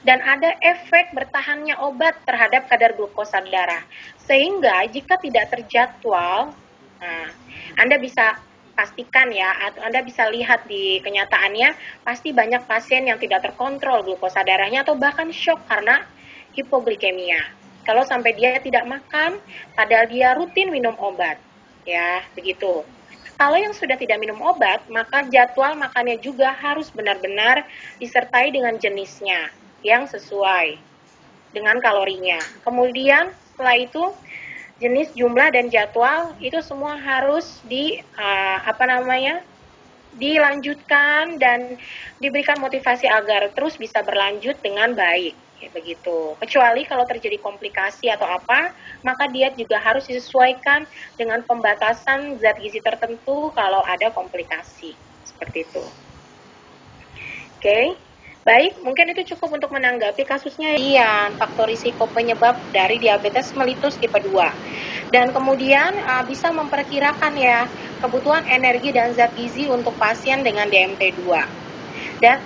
dan 0.00 0.24
ada 0.24 0.56
efek 0.64 1.12
bertahannya 1.12 1.76
obat 1.84 2.16
terhadap 2.24 2.68
kadar 2.68 2.96
glukosa 2.96 3.44
darah. 3.44 3.84
Sehingga 4.24 4.88
jika 4.88 5.20
tidak 5.20 5.52
terjadwal, 5.52 6.56
nah, 7.00 7.28
Anda 7.76 8.00
bisa 8.00 8.40
pastikan 8.72 9.28
ya, 9.28 9.52
atau 9.68 9.84
Anda 9.84 10.00
bisa 10.00 10.24
lihat 10.32 10.64
di 10.64 11.04
kenyataannya, 11.04 12.00
pasti 12.00 12.32
banyak 12.32 12.64
pasien 12.64 13.04
yang 13.04 13.20
tidak 13.20 13.44
terkontrol 13.44 14.00
glukosa 14.00 14.40
darahnya 14.40 14.80
atau 14.80 14.96
bahkan 14.96 15.28
shock 15.28 15.60
karena 15.68 16.08
hipoglikemia. 16.56 17.60
Kalau 17.84 18.04
sampai 18.04 18.32
dia 18.36 18.56
tidak 18.60 18.88
makan, 18.88 19.36
padahal 19.76 20.08
dia 20.08 20.32
rutin 20.36 20.72
minum 20.72 20.96
obat. 20.96 21.36
Ya, 21.84 22.24
begitu. 22.32 22.84
Kalau 23.40 23.56
yang 23.56 23.72
sudah 23.72 23.96
tidak 23.96 24.20
minum 24.20 24.36
obat, 24.44 24.84
maka 24.92 25.24
jadwal 25.32 25.72
makannya 25.72 26.20
juga 26.20 26.52
harus 26.52 26.92
benar-benar 26.92 27.64
disertai 27.96 28.52
dengan 28.52 28.76
jenisnya 28.76 29.48
yang 29.82 30.08
sesuai 30.08 30.78
dengan 31.50 31.78
kalorinya. 31.82 32.38
Kemudian 32.62 33.34
setelah 33.52 33.76
itu 33.76 34.04
jenis, 34.80 35.12
jumlah 35.12 35.52
dan 35.52 35.68
jadwal 35.68 36.32
itu 36.40 36.58
semua 36.64 36.96
harus 36.96 37.60
di 37.66 38.00
uh, 38.16 38.58
apa 38.64 38.84
namanya? 38.88 39.44
dilanjutkan 40.10 41.38
dan 41.38 41.78
diberikan 42.18 42.58
motivasi 42.58 43.06
agar 43.06 43.54
terus 43.54 43.78
bisa 43.78 44.02
berlanjut 44.02 44.58
dengan 44.58 44.90
baik 44.90 45.38
ya 45.60 45.70
begitu. 45.70 46.34
Kecuali 46.40 46.82
kalau 46.88 47.04
terjadi 47.06 47.38
komplikasi 47.38 48.10
atau 48.10 48.26
apa, 48.26 48.74
maka 49.04 49.28
diet 49.30 49.54
juga 49.54 49.78
harus 49.78 50.08
disesuaikan 50.08 50.88
dengan 51.14 51.44
pembatasan 51.44 52.40
zat 52.40 52.58
gizi 52.58 52.80
tertentu 52.82 53.52
kalau 53.52 53.84
ada 53.84 54.10
komplikasi 54.10 54.96
seperti 55.22 55.68
itu. 55.68 55.84
Oke. 57.54 57.62
Okay. 57.62 58.09
Baik, 58.50 58.82
mungkin 58.82 59.14
itu 59.14 59.30
cukup 59.30 59.62
untuk 59.62 59.70
menanggapi 59.70 60.26
kasusnya 60.26 60.74
Iya, 60.74 61.30
faktor 61.38 61.70
risiko 61.70 62.10
penyebab 62.10 62.58
dari 62.74 62.98
diabetes 62.98 63.54
mellitus 63.54 63.94
tipe 63.94 64.18
2. 64.18 65.14
Dan 65.14 65.30
kemudian 65.30 65.94
uh, 65.94 66.26
bisa 66.26 66.50
memperkirakan 66.50 67.30
ya 67.38 67.70
kebutuhan 68.02 68.42
energi 68.50 68.90
dan 68.90 69.14
zat 69.14 69.38
gizi 69.38 69.70
untuk 69.70 69.94
pasien 69.94 70.42
dengan 70.42 70.66
DMT 70.66 71.22
2. 71.22 72.18
Dan 72.18 72.42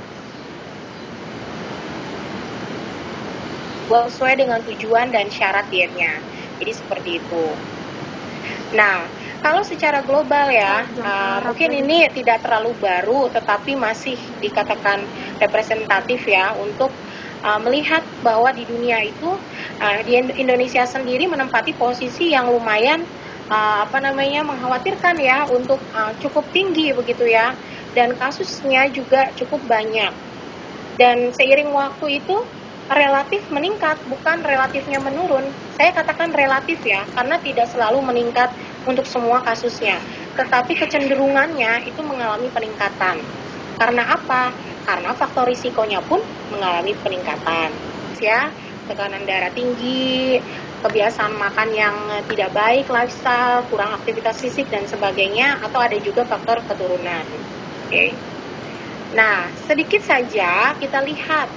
sesuai 3.88 4.36
dengan 4.36 4.60
tujuan 4.60 5.08
dan 5.08 5.24
syarat 5.32 5.64
dietnya. 5.72 6.20
Jadi 6.60 6.72
seperti 6.84 7.10
itu. 7.16 7.44
Nah, 8.76 9.08
kalau 9.44 9.60
secara 9.60 10.00
global 10.00 10.48
ya, 10.48 10.88
uh, 10.88 11.38
mungkin 11.44 11.68
ini 11.68 12.08
tidak 12.16 12.40
terlalu 12.40 12.80
baru, 12.80 13.28
tetapi 13.28 13.76
masih 13.76 14.16
dikatakan 14.40 15.04
representatif 15.36 16.24
ya 16.24 16.56
untuk 16.56 16.88
uh, 17.44 17.60
melihat 17.60 18.00
bahwa 18.24 18.48
di 18.56 18.64
dunia 18.64 18.96
itu 19.04 19.28
uh, 19.84 20.00
di 20.00 20.16
Indonesia 20.40 20.88
sendiri 20.88 21.28
menempati 21.28 21.76
posisi 21.76 22.32
yang 22.32 22.48
lumayan 22.48 23.04
uh, 23.52 23.84
apa 23.84 24.00
namanya 24.00 24.48
mengkhawatirkan 24.48 25.20
ya 25.20 25.44
untuk 25.52 25.84
uh, 25.92 26.16
cukup 26.16 26.48
tinggi 26.48 26.96
begitu 26.96 27.28
ya, 27.28 27.52
dan 27.92 28.16
kasusnya 28.16 28.88
juga 28.96 29.28
cukup 29.36 29.60
banyak. 29.68 30.12
Dan 30.96 31.28
seiring 31.36 31.68
waktu 31.68 32.24
itu 32.24 32.36
relatif 32.88 33.48
meningkat, 33.52 33.96
bukan 34.08 34.44
relatifnya 34.44 35.00
menurun. 35.00 35.52
Saya 35.72 35.90
katakan 35.96 36.30
relatif 36.32 36.78
ya, 36.84 37.02
karena 37.16 37.36
tidak 37.40 37.66
selalu 37.72 37.98
meningkat 38.04 38.48
untuk 38.86 39.04
semua 39.08 39.40
kasusnya. 39.44 39.98
Tetapi 40.36 40.72
kecenderungannya 40.76 41.88
itu 41.88 42.00
mengalami 42.04 42.48
peningkatan. 42.52 43.20
Karena 43.80 44.02
apa? 44.14 44.54
Karena 44.84 45.10
faktor 45.16 45.50
risikonya 45.50 45.98
pun 46.04 46.20
mengalami 46.52 46.94
peningkatan. 47.02 47.70
Ya, 48.22 48.48
tekanan 48.86 49.26
darah 49.26 49.50
tinggi, 49.52 50.38
kebiasaan 50.84 51.34
makan 51.40 51.68
yang 51.72 51.96
tidak 52.28 52.52
baik, 52.52 52.86
lifestyle, 52.92 53.64
kurang 53.72 53.96
aktivitas 53.96 54.38
fisik 54.38 54.68
dan 54.68 54.84
sebagainya, 54.84 55.58
atau 55.64 55.80
ada 55.80 55.96
juga 55.98 56.28
faktor 56.28 56.60
keturunan. 56.68 57.24
Oke. 57.88 58.12
Nah, 59.14 59.48
sedikit 59.70 60.02
saja 60.02 60.74
kita 60.76 60.98
lihat 61.06 61.48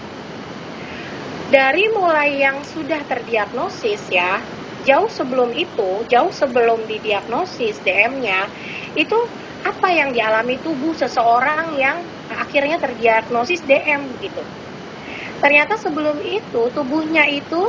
dari 1.50 1.90
mulai 1.96 2.38
yang 2.40 2.62
sudah 2.64 3.02
terdiagnosis 3.08 4.04
ya, 4.12 4.40
jauh 4.88 5.10
sebelum 5.12 5.52
itu, 5.52 5.90
jauh 6.08 6.32
sebelum 6.32 6.88
didiagnosis 6.88 7.84
DM-nya, 7.84 8.48
itu 8.96 9.18
apa 9.68 9.88
yang 9.92 10.10
dialami 10.16 10.64
tubuh 10.64 10.96
seseorang 10.96 11.76
yang 11.76 11.98
akhirnya 12.32 12.78
terdiagnosis 12.80 13.62
DM 13.68 14.16
gitu. 14.24 14.44
Ternyata 15.44 15.76
sebelum 15.78 16.18
itu 16.24 16.62
tubuhnya 16.74 17.24
itu 17.30 17.62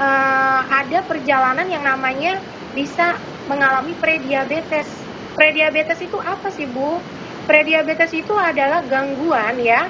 uh, 0.00 0.60
ada 0.80 1.04
perjalanan 1.04 1.68
yang 1.68 1.84
namanya 1.84 2.40
bisa 2.72 3.12
mengalami 3.44 3.98
prediabetes. 4.00 4.88
Prediabetes 5.36 5.98
itu 6.04 6.18
apa 6.22 6.48
sih 6.52 6.68
Bu? 6.70 7.02
Prediabetes 7.48 8.12
itu 8.14 8.32
adalah 8.38 8.86
gangguan 8.86 9.58
ya 9.58 9.82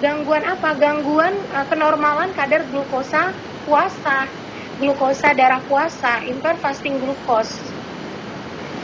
Gangguan 0.00 0.42
apa? 0.42 0.74
Gangguan 0.80 1.34
uh, 1.52 1.66
kenormalan 1.70 2.32
kadar 2.34 2.66
glukosa 2.66 3.22
puasa, 3.62 4.26
glukosa 4.80 5.36
darah 5.36 5.60
puasa, 5.68 6.24
impaired 6.28 6.60
fasting 6.60 6.96
glucose 7.00 7.52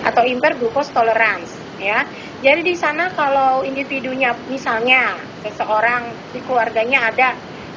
atau 0.04 0.22
impaired 0.24 0.58
glucose 0.60 0.90
tolerance 0.94 1.52
ya. 1.80 2.04
Jadi 2.42 2.60
di 2.62 2.74
sana 2.78 3.10
kalau 3.14 3.66
individunya 3.66 4.34
misalnya 4.46 5.16
seseorang 5.42 6.30
di 6.34 6.40
keluarganya 6.44 7.08
ada 7.10 7.28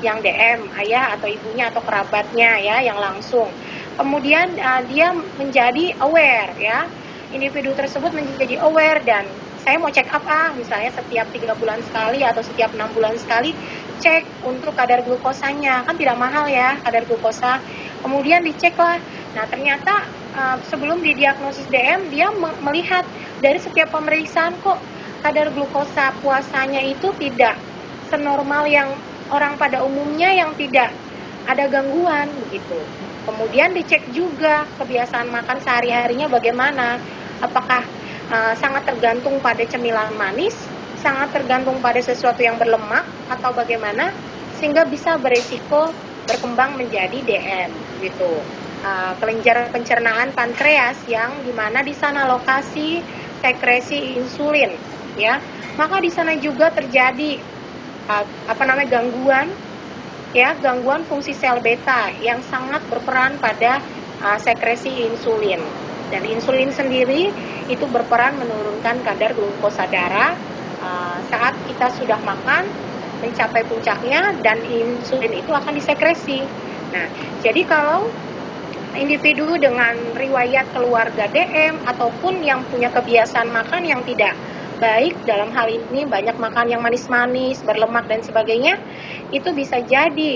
yang 0.01 0.17
DM 0.17 0.65
ayah 0.81 1.13
atau 1.13 1.29
ibunya 1.29 1.69
atau 1.69 1.81
kerabatnya 1.85 2.57
ya 2.57 2.77
yang 2.81 2.97
langsung. 2.97 3.53
Kemudian 3.95 4.57
uh, 4.57 4.81
dia 4.89 5.13
menjadi 5.37 5.85
aware 6.01 6.53
ya. 6.57 6.79
Individu 7.31 7.71
tersebut 7.71 8.11
menjadi 8.11 8.59
aware 8.59 8.99
dan 9.07 9.23
saya 9.61 9.77
mau 9.77 9.93
check 9.93 10.09
up 10.09 10.25
ah 10.25 10.51
misalnya 10.57 10.89
setiap 10.89 11.29
tiga 11.29 11.53
bulan 11.53 11.79
sekali 11.85 12.25
atau 12.25 12.41
setiap 12.41 12.73
enam 12.73 12.89
bulan 12.97 13.13
sekali 13.13 13.53
cek 14.01 14.41
untuk 14.41 14.73
kadar 14.73 15.05
glukosanya 15.05 15.85
kan 15.85 15.95
tidak 15.95 16.17
mahal 16.17 16.49
ya 16.49 16.81
kadar 16.81 17.05
glukosa 17.05 17.61
kemudian 18.01 18.41
dicek 18.43 18.75
lah 18.77 18.97
nah 19.37 19.45
ternyata 19.47 19.93
uh, 20.35 20.57
sebelum 20.67 20.99
didiagnosis 20.99 21.65
DM 21.71 22.11
dia 22.11 22.27
melihat 22.61 23.05
dari 23.39 23.57
setiap 23.61 23.93
pemeriksaan 23.93 24.57
kok 24.59 24.77
kadar 25.21 25.53
glukosa 25.53 26.11
puasanya 26.19 26.81
itu 26.81 27.13
tidak 27.21 27.55
senormal 28.09 28.65
yang 28.67 28.89
orang 29.31 29.55
pada 29.55 29.85
umumnya 29.85 30.33
yang 30.33 30.51
tidak 30.57 30.91
ada 31.47 31.65
gangguan 31.69 32.27
begitu 32.45 32.77
Kemudian 33.21 33.69
dicek 33.77 34.01
juga 34.09 34.65
kebiasaan 34.81 35.29
makan 35.29 35.61
sehari-harinya 35.61 36.25
bagaimana. 36.25 36.97
Apakah 37.41 37.85
uh, 38.33 38.53
sangat 38.57 38.85
tergantung 38.85 39.37
pada 39.41 39.61
cemilan 39.65 40.13
manis, 40.17 40.57
sangat 40.97 41.29
tergantung 41.29 41.77
pada 41.81 42.01
sesuatu 42.01 42.41
yang 42.41 42.57
berlemak 42.57 43.05
atau 43.29 43.53
bagaimana 43.53 44.09
sehingga 44.57 44.85
bisa 44.85 45.17
beresiko 45.17 45.89
berkembang 46.25 46.77
menjadi 46.77 47.17
DM 47.25 47.90
gitu. 48.03 48.41
Uh, 48.81 49.13
kelenjar 49.21 49.69
pencernaan 49.69 50.33
pankreas 50.33 50.97
yang 51.05 51.29
di 51.45 51.53
mana 51.53 51.85
di 51.85 51.93
sana 51.93 52.25
lokasi 52.25 52.97
sekresi 53.37 54.17
insulin 54.17 54.73
ya 55.21 55.37
maka 55.77 56.01
di 56.01 56.09
sana 56.09 56.33
juga 56.41 56.73
terjadi 56.73 57.37
uh, 58.09 58.25
apa 58.49 58.63
namanya 58.65 59.01
gangguan 59.01 59.53
ya 60.33 60.57
gangguan 60.57 61.05
fungsi 61.05 61.37
sel 61.37 61.61
beta 61.61 62.09
yang 62.25 62.41
sangat 62.49 62.81
berperan 62.89 63.37
pada 63.37 63.77
uh, 64.25 64.39
sekresi 64.41 65.05
insulin 65.13 65.61
dan 66.09 66.25
insulin 66.25 66.73
sendiri 66.73 67.29
itu 67.69 67.85
berperan 67.85 68.35
menurunkan 68.41 68.97
kadar 69.05 69.31
glukosa 69.37 69.85
darah 69.93 70.33
uh, 70.81 71.17
saat 71.29 71.53
kita 71.69 71.87
sudah 72.01 72.19
makan 72.25 72.65
mencapai 73.21 73.61
puncaknya 73.69 74.33
dan 74.41 74.57
insulin 74.65 75.29
itu 75.29 75.51
akan 75.53 75.77
disekresi. 75.77 76.41
Nah, 76.91 77.07
jadi 77.39 77.61
kalau 77.63 78.11
individu 78.99 79.55
dengan 79.55 79.95
riwayat 80.11 80.75
keluarga 80.75 81.31
DM 81.31 81.79
ataupun 81.87 82.43
yang 82.43 82.67
punya 82.67 82.91
kebiasaan 82.91 83.47
makan 83.47 83.87
yang 83.87 84.03
tidak 84.03 84.35
baik 84.81 85.15
dalam 85.23 85.53
hal 85.53 85.69
ini 85.69 86.09
banyak 86.09 86.35
makan 86.35 86.67
yang 86.67 86.81
manis-manis, 86.83 87.61
berlemak 87.63 88.09
dan 88.09 88.19
sebagainya, 88.25 88.75
itu 89.31 89.49
bisa 89.55 89.79
jadi 89.85 90.31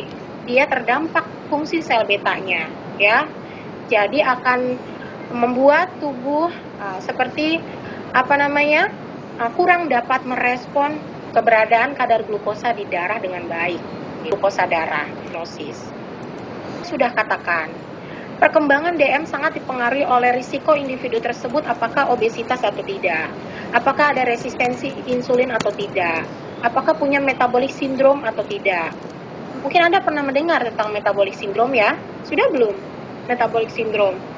dia 0.46 0.64
terdampak 0.70 1.26
fungsi 1.50 1.82
sel 1.82 2.06
betanya, 2.06 2.70
ya. 3.02 3.26
Jadi 3.90 4.22
akan 4.22 4.60
membuat 5.34 5.98
tubuh 5.98 6.50
uh, 6.78 7.00
seperti 7.02 7.58
apa 8.14 8.36
namanya 8.38 8.86
uh, 9.42 9.52
kurang 9.58 9.90
dapat 9.90 10.22
merespon 10.24 11.02
keberadaan 11.34 11.98
kadar 11.98 12.24
glukosa 12.24 12.72
di 12.78 12.86
darah 12.88 13.18
dengan 13.20 13.50
baik, 13.50 13.82
glukosa 14.24 14.70
darah, 14.70 15.10
nosis. 15.34 15.95
Sudah 16.86 17.10
katakan, 17.18 17.74
perkembangan 18.38 18.94
DM 18.94 19.26
sangat 19.26 19.58
dipengaruhi 19.58 20.06
oleh 20.06 20.38
risiko 20.38 20.78
individu 20.78 21.18
tersebut 21.18 21.66
apakah 21.66 22.14
obesitas 22.14 22.62
atau 22.62 22.86
tidak, 22.86 23.34
apakah 23.74 24.14
ada 24.14 24.22
resistensi 24.22 24.94
insulin 25.10 25.50
atau 25.50 25.74
tidak, 25.74 26.30
apakah 26.62 26.94
punya 27.02 27.18
metabolic 27.18 27.74
syndrome 27.74 28.22
atau 28.22 28.46
tidak. 28.46 28.94
Mungkin 29.66 29.82
Anda 29.82 30.06
pernah 30.06 30.22
mendengar 30.22 30.62
tentang 30.62 30.94
metabolic 30.94 31.34
syndrome 31.34 31.74
ya? 31.74 31.90
Sudah 32.22 32.46
belum? 32.54 32.76
Metabolic 33.26 33.74
syndrome 33.74 34.35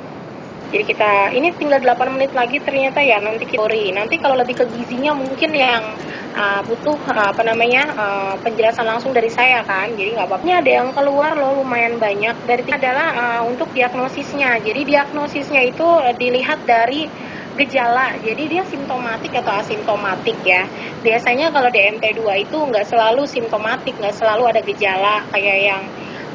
jadi 0.67 0.83
kita 0.83 1.11
ini 1.31 1.55
tinggal 1.55 1.79
8 1.79 2.11
menit 2.11 2.35
lagi 2.35 2.59
ternyata 2.59 2.99
ya 2.99 3.23
nanti 3.23 3.47
teori. 3.47 3.95
Nanti 3.95 4.19
kalau 4.19 4.35
lebih 4.35 4.59
ke 4.59 4.65
gizinya 4.75 5.15
mungkin 5.15 5.55
yang 5.55 5.95
uh, 6.35 6.59
butuh 6.67 6.99
uh, 7.07 7.31
apa 7.31 7.39
namanya 7.47 7.87
uh, 7.95 8.33
penjelasan 8.43 8.83
langsung 8.83 9.15
dari 9.15 9.31
saya 9.31 9.63
kan. 9.63 9.95
Jadi 9.95 10.19
nggak 10.19 10.27
apa-apa. 10.27 10.43
Ada 10.43 10.71
yang 10.83 10.89
keluar 10.91 11.39
loh 11.39 11.63
lumayan 11.63 11.95
banyak. 11.95 12.35
Dari 12.43 12.67
adalah 12.67 13.07
uh, 13.15 13.41
untuk 13.47 13.71
diagnosisnya. 13.71 14.59
Jadi 14.59 14.83
diagnosisnya 14.83 15.71
itu 15.71 15.87
uh, 15.87 16.11
dilihat 16.11 16.59
dari 16.67 17.07
gejala. 17.55 18.19
Jadi 18.19 18.43
dia 18.51 18.63
simptomatik 18.67 19.31
atau 19.39 19.63
asimptomatik 19.63 20.35
ya. 20.43 20.67
Biasanya 20.99 21.47
kalau 21.55 21.71
DMT2 21.71 22.43
itu 22.43 22.57
nggak 22.59 22.85
selalu 22.91 23.23
simptomatik, 23.23 23.95
nggak 23.95 24.19
selalu 24.19 24.51
ada 24.51 24.61
gejala 24.67 25.23
kayak 25.31 25.57
yang 25.63 25.83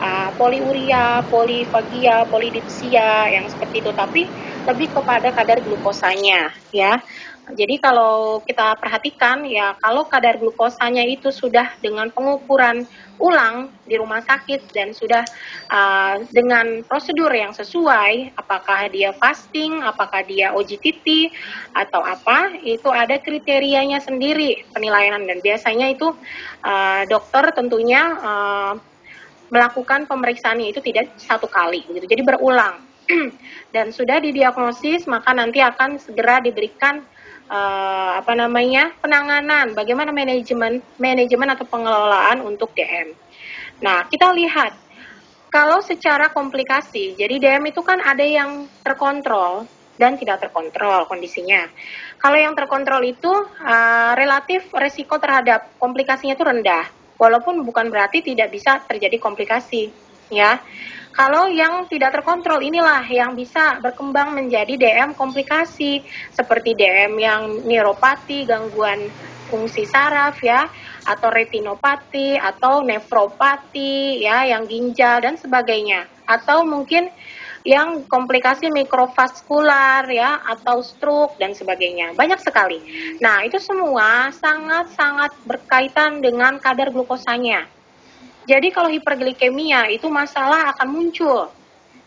uh, 0.03 0.31
poliuria, 0.35 1.23
polifagia, 1.31 2.27
polidipsia 2.27 3.31
yang 3.31 3.47
seperti 3.47 3.87
itu, 3.87 3.95
tapi 3.95 4.27
lebih 4.67 4.91
kepada 4.91 5.31
kadar 5.31 5.63
glukosanya 5.63 6.51
ya. 6.75 6.99
Jadi 7.43 7.83
kalau 7.83 8.39
kita 8.47 8.79
perhatikan 8.79 9.43
ya 9.43 9.75
kalau 9.83 10.07
kadar 10.07 10.39
glukosanya 10.39 11.03
itu 11.03 11.35
sudah 11.35 11.75
dengan 11.83 12.07
pengukuran 12.15 12.87
ulang 13.19 13.75
di 13.83 13.99
rumah 13.99 14.23
sakit 14.23 14.71
dan 14.71 14.95
sudah 14.95 15.27
uh, 15.67 16.23
dengan 16.31 16.87
prosedur 16.87 17.35
yang 17.35 17.51
sesuai, 17.51 18.39
apakah 18.39 18.87
dia 18.95 19.11
fasting, 19.19 19.83
apakah 19.83 20.23
dia 20.23 20.55
OGTT 20.55 21.35
atau 21.75 22.07
apa, 22.07 22.63
itu 22.63 22.87
ada 22.95 23.19
kriterianya 23.19 23.99
sendiri 23.99 24.63
penilaian 24.71 25.23
dan 25.27 25.43
biasanya 25.43 25.91
itu 25.91 26.15
uh, 26.63 27.03
dokter 27.11 27.51
tentunya 27.59 28.03
uh, 28.23 28.75
melakukan 29.53 30.09
pemeriksaannya 30.09 30.73
itu 30.73 30.81
tidak 30.81 31.13
satu 31.21 31.45
kali 31.45 31.85
begitu. 31.85 32.09
Jadi 32.09 32.23
berulang. 32.25 32.81
Dan 33.75 33.93
sudah 33.93 34.17
didiagnosis 34.23 35.05
maka 35.05 35.37
nanti 35.37 35.61
akan 35.61 36.01
segera 36.01 36.41
diberikan 36.41 37.05
uh, 37.53 38.17
apa 38.17 38.33
namanya? 38.33 38.97
penanganan, 39.05 39.77
bagaimana 39.77 40.09
manajemen 40.09 40.81
manajemen 40.97 41.53
atau 41.53 41.69
pengelolaan 41.69 42.41
untuk 42.41 42.73
DM. 42.73 43.13
Nah, 43.85 44.09
kita 44.09 44.33
lihat 44.33 44.73
kalau 45.53 45.85
secara 45.85 46.33
komplikasi, 46.33 47.13
jadi 47.13 47.37
DM 47.37 47.77
itu 47.77 47.85
kan 47.85 48.01
ada 48.01 48.25
yang 48.25 48.65
terkontrol 48.81 49.69
dan 50.01 50.17
tidak 50.17 50.49
terkontrol 50.49 51.05
kondisinya. 51.05 51.69
Kalau 52.17 52.41
yang 52.41 52.57
terkontrol 52.57 53.05
itu 53.05 53.29
uh, 53.61 54.17
relatif 54.17 54.73
resiko 54.73 55.21
terhadap 55.21 55.77
komplikasinya 55.77 56.33
itu 56.33 56.47
rendah 56.47 57.02
walaupun 57.21 57.65
bukan 57.67 57.89
berarti 57.93 58.25
tidak 58.25 58.53
bisa 58.53 58.83
terjadi 58.89 59.17
komplikasi 59.21 59.93
ya. 60.33 60.61
Kalau 61.13 61.45
yang 61.53 61.85
tidak 61.93 62.17
terkontrol 62.17 62.65
inilah 62.65 63.05
yang 63.05 63.37
bisa 63.37 63.77
berkembang 63.85 64.33
menjadi 64.33 64.81
DM 64.81 65.13
komplikasi 65.13 66.01
seperti 66.33 66.73
DM 66.73 67.21
yang 67.21 67.43
neuropati 67.69 68.49
gangguan 68.49 69.13
fungsi 69.53 69.85
saraf 69.85 70.41
ya 70.41 70.65
atau 71.05 71.29
retinopati 71.29 72.41
atau 72.41 72.81
nefropati 72.81 74.25
ya 74.25 74.49
yang 74.49 74.65
ginjal 74.65 75.21
dan 75.21 75.37
sebagainya. 75.37 76.09
Atau 76.25 76.65
mungkin 76.65 77.13
yang 77.63 78.03
komplikasi 78.11 78.75
mikrovaskular 78.75 80.07
ya 80.11 80.43
atau 80.43 80.83
stroke 80.83 81.39
dan 81.39 81.55
sebagainya. 81.55 82.15
Banyak 82.19 82.43
sekali. 82.43 82.83
Nah, 83.23 83.47
itu 83.47 83.63
semua 83.63 84.35
sangat-sangat 84.35 85.31
berkaitan 85.47 86.19
dengan 86.19 86.59
kadar 86.59 86.91
glukosanya. 86.91 87.71
Jadi 88.51 88.75
kalau 88.75 88.91
hiperglikemia 88.91 89.87
itu 89.95 90.11
masalah 90.11 90.75
akan 90.75 90.89
muncul. 90.91 91.55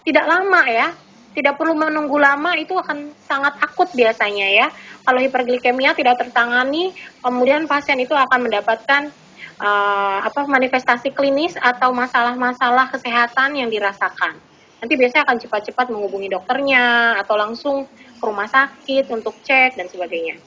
Tidak 0.04 0.26
lama 0.28 0.62
ya. 0.68 0.92
Tidak 1.36 1.56
perlu 1.60 1.76
menunggu 1.76 2.16
lama 2.16 2.56
itu 2.56 2.76
akan 2.76 3.12
sangat 3.28 3.60
akut 3.60 3.92
biasanya 3.96 4.48
ya. 4.52 4.68
Kalau 5.04 5.20
hiperglikemia 5.20 5.96
tidak 5.96 6.20
tertangani, 6.20 6.96
kemudian 7.20 7.68
pasien 7.68 8.00
itu 8.00 8.16
akan 8.16 8.48
mendapatkan 8.48 9.12
uh, 9.60 10.20
apa 10.24 10.48
manifestasi 10.48 11.12
klinis 11.12 11.60
atau 11.60 11.92
masalah-masalah 11.92 12.88
kesehatan 12.92 13.60
yang 13.60 13.68
dirasakan 13.68 14.40
nanti 14.80 14.94
biasanya 15.00 15.24
akan 15.28 15.38
cepat-cepat 15.42 15.86
menghubungi 15.92 16.30
dokternya 16.32 17.18
atau 17.22 17.36
langsung 17.40 17.88
ke 17.90 18.24
rumah 18.24 18.48
sakit 18.48 19.08
untuk 19.12 19.36
cek 19.44 19.80
dan 19.80 19.88
sebagainya. 19.88 20.38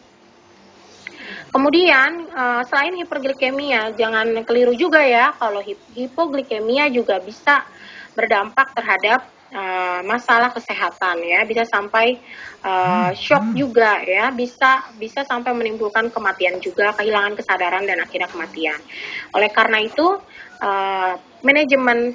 Kemudian 1.49 2.29
uh, 2.33 2.63
selain 2.69 2.93
hiperglikemia, 3.01 3.97
jangan 3.97 4.45
keliru 4.45 4.77
juga 4.77 5.01
ya 5.01 5.33
kalau 5.37 5.65
hipoglikemia 5.97 6.93
juga 6.93 7.21
bisa 7.21 7.65
berdampak 8.13 8.73
terhadap 8.77 9.25
uh, 9.53 10.01
masalah 10.05 10.53
kesehatan 10.53 11.25
ya, 11.25 11.45
bisa 11.49 11.65
sampai 11.65 12.21
uh, 12.65 13.13
shock 13.17 13.57
juga 13.57 14.01
ya, 14.05 14.29
bisa 14.29 14.93
bisa 15.01 15.25
sampai 15.25 15.57
menimbulkan 15.57 16.13
kematian 16.13 16.61
juga, 16.61 16.93
kehilangan 16.97 17.37
kesadaran 17.37 17.85
dan 17.89 18.01
akhirnya 18.05 18.29
kematian. 18.29 18.81
Oleh 19.33 19.49
karena 19.49 19.81
itu 19.81 20.21
uh, 20.61 21.13
manajemen 21.41 22.13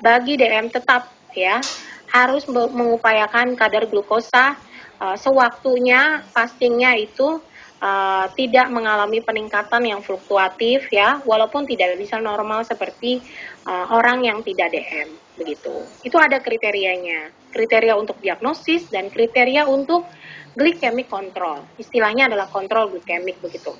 bagi 0.00 0.34
DM 0.40 0.72
tetap 0.72 1.19
ya 1.34 1.62
harus 2.10 2.46
mengupayakan 2.50 3.54
kadar 3.54 3.86
glukosa 3.86 4.58
uh, 4.98 5.16
sewaktunya 5.16 6.26
fastingnya 6.34 6.98
itu 6.98 7.38
uh, 7.80 8.26
tidak 8.36 8.68
mengalami 8.68 9.24
peningkatan 9.24 9.82
yang 9.82 10.00
fluktuatif 10.04 10.90
ya 10.92 11.18
walaupun 11.24 11.64
tidak 11.64 11.96
bisa 11.96 12.20
normal 12.20 12.62
seperti 12.62 13.24
uh, 13.64 13.90
orang 13.90 14.22
yang 14.22 14.38
tidak 14.44 14.70
DM 14.70 15.08
begitu. 15.40 15.72
Itu 16.04 16.20
ada 16.20 16.38
kriterianya. 16.38 17.32
Kriteria 17.50 17.98
untuk 17.98 18.22
diagnosis 18.22 18.86
dan 18.94 19.10
kriteria 19.10 19.66
untuk 19.66 20.06
glycemic 20.54 21.10
control 21.10 21.66
istilahnya 21.78 22.30
adalah 22.30 22.46
kontrol 22.46 22.90
glikemik 22.94 23.42
begitu 23.42 23.74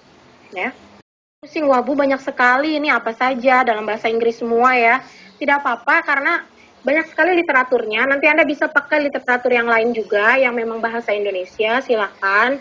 ya. 0.51 0.75
Pusing 1.41 1.71
wabu 1.71 1.97
banyak 1.97 2.21
sekali 2.21 2.77
ini 2.77 2.93
apa 2.93 3.17
saja 3.17 3.65
dalam 3.65 3.87
bahasa 3.87 4.11
Inggris 4.11 4.43
semua 4.43 4.75
ya. 4.77 5.01
Tidak 5.41 5.57
apa-apa 5.57 6.05
karena 6.05 6.45
banyak 6.81 7.07
sekali 7.13 7.37
literaturnya. 7.41 8.09
Nanti 8.09 8.27
Anda 8.29 8.49
bisa 8.49 8.69
pakai 8.69 9.05
literatur 9.05 9.53
yang 9.53 9.69
lain 9.69 9.93
juga 9.93 10.37
yang 10.41 10.57
memang 10.57 10.81
bahasa 10.81 11.13
Indonesia, 11.13 11.81
silahkan. 11.85 12.61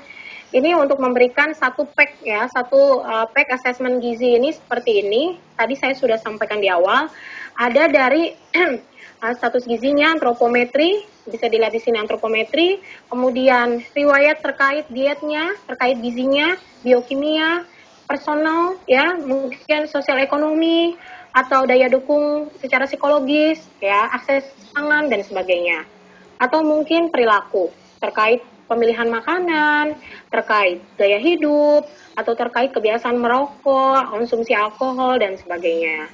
ini 0.49 0.73
untuk 0.73 0.97
memberikan 0.97 1.53
satu 1.53 1.85
pack 1.93 2.25
ya, 2.25 2.49
satu 2.49 3.05
uh, 3.05 3.29
pack 3.29 3.53
assessment 3.53 4.01
gizi 4.01 4.33
ini 4.33 4.49
seperti 4.49 5.05
ini. 5.05 5.37
Tadi 5.53 5.77
saya 5.77 5.93
sudah 5.93 6.17
sampaikan 6.17 6.57
di 6.57 6.65
awal. 6.65 7.05
Ada 7.53 7.85
dari 7.85 8.33
uh, 8.57 9.33
status 9.37 9.69
gizinya, 9.69 10.09
antropometri, 10.09 11.05
bisa 11.29 11.45
dilihat 11.45 11.69
di 11.69 11.77
sini 11.77 12.01
antropometri, 12.01 12.81
kemudian 13.13 13.85
riwayat 13.93 14.41
terkait 14.41 14.89
dietnya, 14.89 15.53
terkait 15.69 16.01
gizinya, 16.01 16.57
biokimia, 16.81 17.69
personal, 18.09 18.81
ya, 18.89 19.21
mungkin 19.21 19.85
sosial 19.85 20.17
ekonomi, 20.17 20.97
atau 21.39 21.63
daya 21.63 21.87
dukung 21.87 22.51
secara 22.59 22.83
psikologis, 22.83 23.63
ya, 23.79 24.11
akses 24.11 24.43
pangan 24.75 25.07
dan 25.07 25.23
sebagainya. 25.23 25.87
Atau 26.35 26.63
mungkin 26.67 27.07
perilaku 27.07 27.71
terkait 28.03 28.43
pemilihan 28.67 29.07
makanan, 29.07 29.97
terkait 30.29 30.83
gaya 30.99 31.17
hidup, 31.17 31.87
atau 32.13 32.33
terkait 32.35 32.75
kebiasaan 32.75 33.17
merokok, 33.17 34.11
konsumsi 34.11 34.51
alkohol, 34.51 35.17
dan 35.17 35.39
sebagainya. 35.39 36.11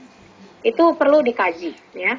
Itu 0.62 0.94
perlu 0.98 1.26
dikaji. 1.26 1.74
ya. 1.98 2.16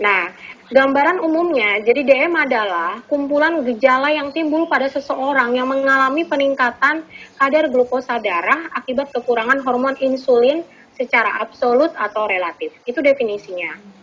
Nah, 0.00 0.32
gambaran 0.72 1.20
umumnya, 1.20 1.84
jadi 1.84 2.00
DM 2.00 2.32
adalah 2.32 3.04
kumpulan 3.04 3.60
gejala 3.68 4.08
yang 4.08 4.32
timbul 4.32 4.64
pada 4.64 4.88
seseorang 4.88 5.52
yang 5.52 5.68
mengalami 5.68 6.24
peningkatan 6.24 7.04
kadar 7.36 7.68
glukosa 7.68 8.16
darah 8.16 8.72
akibat 8.72 9.12
kekurangan 9.12 9.60
hormon 9.60 9.92
insulin 10.00 10.64
secara 11.00 11.40
absolut 11.40 11.96
atau 11.96 12.28
relatif. 12.28 12.76
Itu 12.84 13.00
definisinya 13.00 14.00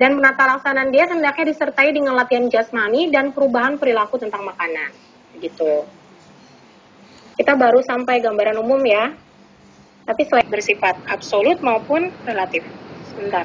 dan 0.00 0.16
menata 0.16 0.56
laksanaan 0.56 0.88
dia 0.88 1.04
hendaknya 1.04 1.52
disertai 1.52 1.92
dengan 1.92 2.16
latihan 2.16 2.48
jasmani 2.48 3.12
dan 3.12 3.36
perubahan 3.36 3.76
perilaku 3.76 4.16
tentang 4.16 4.48
makanan. 4.48 4.96
Gitu. 5.36 5.84
Kita 7.36 7.52
baru 7.52 7.84
sampai 7.84 8.24
gambaran 8.24 8.56
umum 8.64 8.80
ya. 8.80 9.12
Tapi 10.08 10.24
selain 10.24 10.48
bersifat 10.48 10.96
absolut 11.04 11.60
maupun 11.60 12.08
relatif. 12.24 12.64
Sebentar. 13.12 13.44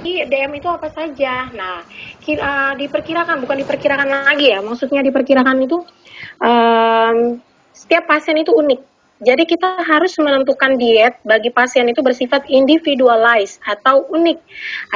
DM 0.00 0.56
itu 0.56 0.64
apa 0.64 0.88
saja? 0.88 1.52
Nah, 1.52 1.84
kira, 2.24 2.72
diperkirakan 2.80 3.44
bukan 3.44 3.60
diperkirakan 3.60 4.08
lagi 4.08 4.56
ya. 4.56 4.64
Maksudnya 4.64 5.04
diperkirakan 5.04 5.60
itu 5.60 5.84
um, 6.40 7.36
setiap 7.76 8.08
pasien 8.08 8.40
itu 8.40 8.56
unik 8.56 8.80
jadi 9.20 9.44
kita 9.44 9.84
harus 9.84 10.16
menentukan 10.16 10.80
diet 10.80 11.20
bagi 11.28 11.52
pasien 11.52 11.84
itu 11.92 12.00
bersifat 12.00 12.40
individualized 12.48 13.60
atau 13.68 14.08
unik 14.08 14.40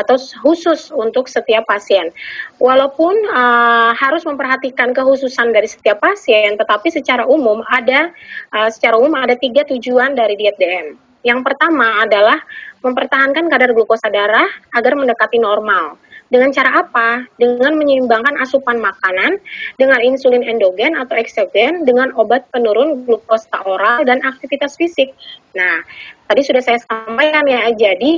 atau 0.00 0.16
khusus 0.40 0.88
untuk 0.96 1.28
setiap 1.28 1.68
pasien. 1.68 2.08
Walaupun 2.56 3.12
uh, 3.28 3.92
harus 3.92 4.24
memperhatikan 4.24 4.96
kekhususan 4.96 5.52
dari 5.52 5.68
setiap 5.68 6.00
pasien, 6.00 6.56
tetapi 6.56 6.88
secara 6.88 7.28
umum 7.28 7.60
ada 7.68 8.16
uh, 8.56 8.72
secara 8.72 8.96
umum 8.96 9.12
ada 9.12 9.36
tiga 9.36 9.60
tujuan 9.68 10.16
dari 10.16 10.40
diet 10.40 10.56
DM. 10.56 10.96
Yang 11.20 11.40
pertama 11.44 12.00
adalah 12.00 12.40
mempertahankan 12.80 13.52
kadar 13.52 13.76
glukosa 13.76 14.08
darah 14.08 14.48
agar 14.72 14.96
mendekati 14.96 15.36
normal. 15.36 16.00
Dengan 16.32 16.50
cara 16.50 16.82
apa? 16.82 17.28
Dengan 17.36 17.76
menyeimbangkan 17.76 18.40
asupan 18.40 18.80
makanan 18.80 19.38
dengan 19.76 20.00
insulin 20.00 20.42
endogen 20.42 20.96
atau 20.96 21.14
eksogen 21.14 21.84
dengan 21.84 22.10
obat 22.16 22.48
penurun 22.50 23.04
glukosa 23.04 23.60
oral 23.64 24.02
dan 24.08 24.24
aktivitas 24.24 24.74
fisik. 24.80 25.12
Nah, 25.52 25.84
tadi 26.26 26.40
sudah 26.42 26.64
saya 26.64 26.80
sampaikan 26.80 27.44
ya, 27.46 27.70
jadi 27.76 28.12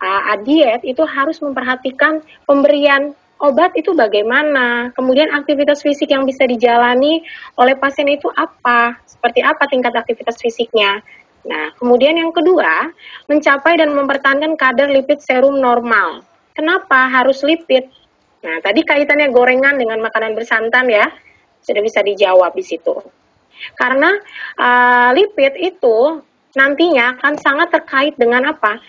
uh, 0.00 0.40
diet 0.42 0.82
itu 0.82 1.04
harus 1.04 1.38
memperhatikan 1.44 2.24
pemberian 2.48 3.12
obat 3.40 3.72
itu 3.76 3.96
bagaimana, 3.96 4.92
kemudian 4.92 5.32
aktivitas 5.32 5.80
fisik 5.80 6.12
yang 6.12 6.28
bisa 6.28 6.44
dijalani 6.44 7.24
oleh 7.56 7.72
pasien 7.76 8.08
itu 8.08 8.28
apa, 8.36 9.00
seperti 9.08 9.40
apa 9.40 9.64
tingkat 9.68 9.96
aktivitas 9.96 10.36
fisiknya. 10.40 11.00
Nah, 11.40 11.72
kemudian 11.80 12.20
yang 12.20 12.36
kedua, 12.36 12.92
mencapai 13.24 13.80
dan 13.80 13.96
mempertahankan 13.96 14.60
kadar 14.60 14.92
lipid 14.92 15.24
serum 15.24 15.56
normal. 15.56 16.20
Kenapa 16.54 17.08
harus 17.08 17.40
lipid? 17.46 17.88
Nah, 18.40 18.56
tadi 18.64 18.80
kaitannya 18.82 19.28
gorengan 19.30 19.76
dengan 19.76 20.00
makanan 20.00 20.32
bersantan 20.32 20.88
ya, 20.88 21.06
sudah 21.60 21.82
bisa 21.84 22.00
dijawab 22.00 22.56
di 22.56 22.64
situ. 22.64 22.96
Karena 23.76 24.16
uh, 24.56 25.10
lipid 25.12 25.60
itu 25.60 26.24
nantinya 26.56 27.20
akan 27.20 27.34
sangat 27.36 27.68
terkait 27.70 28.14
dengan 28.16 28.56
apa? 28.56 28.80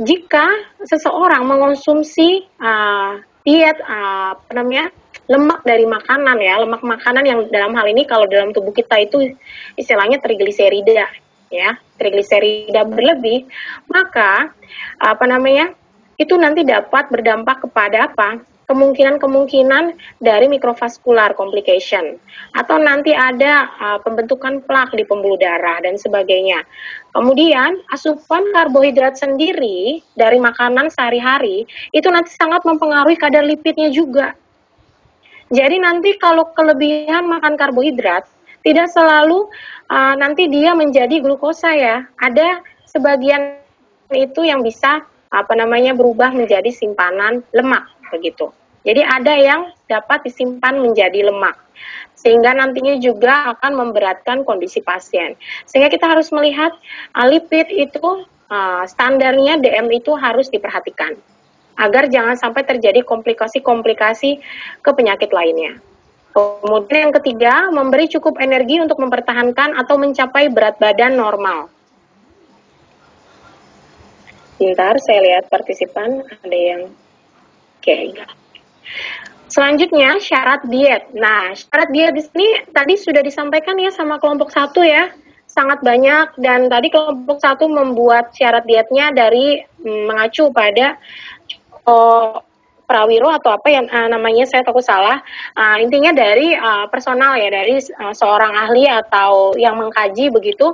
Jika 0.00 0.48
seseorang 0.88 1.44
mengonsumsi 1.44 2.48
uh, 2.58 3.20
diet 3.44 3.76
uh, 3.84 4.32
apa 4.32 4.52
namanya 4.56 4.88
lemak 5.28 5.60
dari 5.68 5.84
makanan 5.84 6.36
ya, 6.40 6.54
lemak 6.64 6.82
makanan 6.82 7.24
yang 7.28 7.40
dalam 7.52 7.76
hal 7.76 7.86
ini 7.86 8.08
kalau 8.08 8.24
dalam 8.26 8.50
tubuh 8.50 8.72
kita 8.72 8.98
itu 9.04 9.36
istilahnya 9.76 10.18
trigliserida 10.18 11.06
ya, 11.52 11.76
trigliserida 12.00 12.88
berlebih, 12.88 13.46
maka 13.86 14.50
apa 14.98 15.24
namanya 15.28 15.76
itu 16.22 16.38
nanti 16.38 16.62
dapat 16.62 17.10
berdampak 17.10 17.66
kepada 17.66 18.06
apa? 18.06 18.38
kemungkinan-kemungkinan 18.72 20.00
dari 20.24 20.48
mikrovaskular 20.48 21.36
complication 21.36 22.16
atau 22.56 22.80
nanti 22.80 23.12
ada 23.12 23.68
uh, 23.76 23.98
pembentukan 24.00 24.64
plak 24.64 24.96
di 24.96 25.04
pembuluh 25.04 25.36
darah 25.36 25.82
dan 25.84 26.00
sebagainya. 26.00 26.64
Kemudian 27.12 27.76
asupan 27.92 28.40
karbohidrat 28.56 29.20
sendiri 29.20 30.00
dari 30.16 30.40
makanan 30.40 30.88
sehari-hari 30.88 31.68
itu 31.92 32.08
nanti 32.08 32.32
sangat 32.32 32.64
mempengaruhi 32.64 33.20
kadar 33.20 33.44
lipidnya 33.44 33.92
juga. 33.92 34.32
Jadi 35.52 35.76
nanti 35.76 36.16
kalau 36.16 36.48
kelebihan 36.56 37.28
makan 37.28 37.60
karbohidrat 37.60 38.24
tidak 38.64 38.88
selalu 38.88 39.52
uh, 39.92 40.16
nanti 40.16 40.48
dia 40.48 40.72
menjadi 40.72 41.20
glukosa 41.20 41.76
ya. 41.76 42.08
Ada 42.16 42.64
sebagian 42.88 43.60
itu 44.16 44.48
yang 44.48 44.64
bisa 44.64 45.04
apa 45.32 45.56
namanya 45.56 45.96
berubah 45.96 46.30
menjadi 46.36 46.68
simpanan 46.68 47.40
lemak 47.56 47.88
begitu. 48.12 48.52
Jadi 48.84 49.00
ada 49.00 49.34
yang 49.38 49.60
dapat 49.88 50.28
disimpan 50.28 50.76
menjadi 50.76 51.32
lemak 51.32 51.56
sehingga 52.18 52.54
nantinya 52.54 52.94
juga 53.02 53.56
akan 53.56 53.72
memberatkan 53.74 54.46
kondisi 54.46 54.78
pasien. 54.78 55.34
Sehingga 55.66 55.90
kita 55.90 56.06
harus 56.06 56.30
melihat 56.30 56.70
uh, 57.18 57.26
lipid 57.26 57.66
itu 57.72 58.26
uh, 58.52 58.84
standarnya 58.86 59.58
DM 59.58 59.90
itu 59.90 60.14
harus 60.14 60.46
diperhatikan 60.52 61.18
agar 61.80 62.06
jangan 62.12 62.36
sampai 62.36 62.62
terjadi 62.68 63.00
komplikasi-komplikasi 63.02 64.38
ke 64.84 64.90
penyakit 64.92 65.32
lainnya. 65.32 65.80
Kemudian 66.32 67.10
yang 67.10 67.14
ketiga, 67.20 67.68
memberi 67.68 68.08
cukup 68.08 68.40
energi 68.40 68.80
untuk 68.80 68.96
mempertahankan 69.00 69.76
atau 69.76 70.00
mencapai 70.00 70.48
berat 70.48 70.80
badan 70.80 71.16
normal. 71.16 71.68
Sebentar, 74.62 74.94
saya 75.02 75.18
lihat 75.26 75.50
partisipan 75.50 76.22
ada 76.22 76.54
yang 76.54 76.86
oke. 76.86 77.82
Okay. 77.82 78.14
Selanjutnya 79.50 80.22
syarat 80.22 80.62
diet. 80.70 81.10
Nah, 81.18 81.50
syarat 81.50 81.90
diet 81.90 82.14
di 82.14 82.22
sini 82.22 82.70
tadi 82.70 82.94
sudah 82.94 83.26
disampaikan 83.26 83.74
ya 83.74 83.90
sama 83.90 84.22
kelompok 84.22 84.54
satu 84.54 84.86
ya, 84.86 85.10
sangat 85.50 85.82
banyak 85.82 86.38
dan 86.38 86.70
tadi 86.70 86.94
kelompok 86.94 87.42
satu 87.42 87.66
membuat 87.66 88.30
syarat 88.38 88.62
dietnya 88.62 89.10
dari 89.10 89.66
mm, 89.82 90.06
mengacu 90.06 90.54
pada 90.54 90.94
oh, 91.82 92.38
prawiro 92.86 93.34
atau 93.34 93.58
apa 93.58 93.66
yang 93.66 93.90
uh, 93.90 94.14
namanya 94.14 94.46
saya 94.46 94.62
takut 94.62 94.86
salah. 94.86 95.18
Uh, 95.58 95.82
intinya 95.82 96.14
dari 96.14 96.54
uh, 96.54 96.86
personal 96.86 97.34
ya 97.34 97.50
dari 97.50 97.82
uh, 97.98 98.14
seorang 98.14 98.54
ahli 98.54 98.86
atau 98.86 99.58
yang 99.58 99.74
mengkaji 99.74 100.30
begitu 100.30 100.70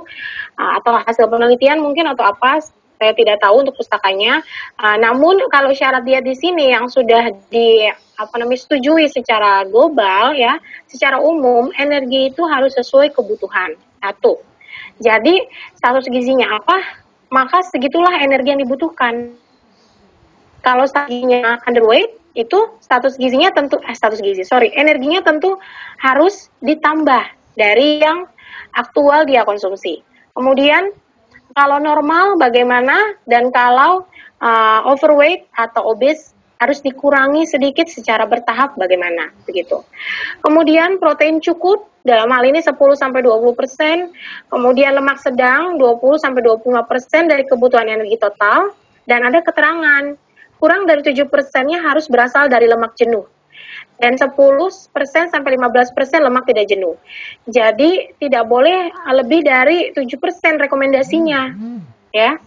uh, 0.61 0.71
atau 0.77 0.93
hasil 1.01 1.25
penelitian 1.25 1.81
mungkin 1.81 2.05
atau 2.05 2.29
apa 2.29 2.61
saya 2.99 3.15
tidak 3.15 3.39
tahu 3.39 3.63
untuk 3.63 3.79
pustakanya. 3.79 4.43
Uh, 4.75 4.99
namun 4.99 5.39
kalau 5.47 5.71
syarat 5.71 6.03
diet 6.03 6.27
di 6.27 6.35
sini 6.35 6.75
yang 6.75 6.91
sudah 6.91 7.31
di 7.47 7.87
apa 8.19 8.35
namanya 8.35 8.59
setujui 8.59 9.07
secara 9.07 9.63
global 9.71 10.35
ya, 10.35 10.59
secara 10.91 11.23
umum 11.23 11.71
energi 11.79 12.35
itu 12.35 12.43
harus 12.43 12.75
sesuai 12.75 13.15
kebutuhan. 13.15 13.79
Satu. 14.03 14.43
Jadi 14.99 15.47
status 15.79 16.11
gizinya 16.11 16.59
apa, 16.59 16.77
maka 17.31 17.63
segitulah 17.63 18.19
energi 18.19 18.51
yang 18.51 18.59
dibutuhkan. 18.59 19.31
Kalau 20.59 20.83
status 20.83 21.07
gizinya 21.07 21.55
underweight, 21.63 22.19
itu 22.35 22.59
status 22.83 23.15
gizinya 23.15 23.49
tentu 23.55 23.81
eh, 23.83 23.95
status 23.95 24.21
gizi 24.21 24.45
sorry 24.45 24.69
energinya 24.77 25.19
tentu 25.25 25.57
harus 25.97 26.47
ditambah 26.61 27.25
dari 27.57 27.99
yang 27.99 28.29
aktual 28.71 29.25
dia 29.25 29.43
konsumsi. 29.43 29.99
Kemudian 30.37 30.93
kalau 31.59 31.75
normal 31.83 32.39
bagaimana 32.39 33.19
dan 33.27 33.51
kalau 33.51 34.07
uh, 34.39 34.79
overweight 34.87 35.51
atau 35.51 35.91
obes 35.91 36.31
harus 36.59 36.79
dikurangi 36.79 37.47
sedikit 37.47 37.87
secara 37.91 38.23
bertahap 38.27 38.79
bagaimana 38.79 39.31
begitu. 39.43 39.83
Kemudian 40.39 40.99
protein 40.99 41.43
cukup 41.43 41.87
dalam 42.03 42.31
hal 42.31 42.43
ini 42.47 42.63
10 42.63 42.75
sampai 42.95 43.19
20%, 43.23 44.51
kemudian 44.51 44.91
lemak 44.95 45.19
sedang 45.19 45.75
20 45.75 46.19
sampai 46.19 46.41
25% 46.43 47.31
dari 47.31 47.43
kebutuhan 47.47 47.87
energi 47.87 48.19
total 48.19 48.71
dan 49.03 49.23
ada 49.27 49.39
keterangan 49.43 50.15
kurang 50.59 50.83
dari 50.83 51.03
7%-nya 51.03 51.79
harus 51.79 52.11
berasal 52.11 52.51
dari 52.51 52.67
lemak 52.67 52.95
jenuh. 52.99 53.23
Dan 53.99 54.15
10% 54.15 54.31
sampai 55.29 55.51
15% 55.59 55.93
lemak 56.23 56.47
tidak 56.47 56.65
jenuh. 56.71 56.95
Jadi 57.43 58.15
tidak 58.15 58.47
boleh 58.47 58.87
lebih 59.11 59.43
dari 59.43 59.91
7% 59.91 59.99
rekomendasinya. 60.55 61.41
Ya. 62.15 62.39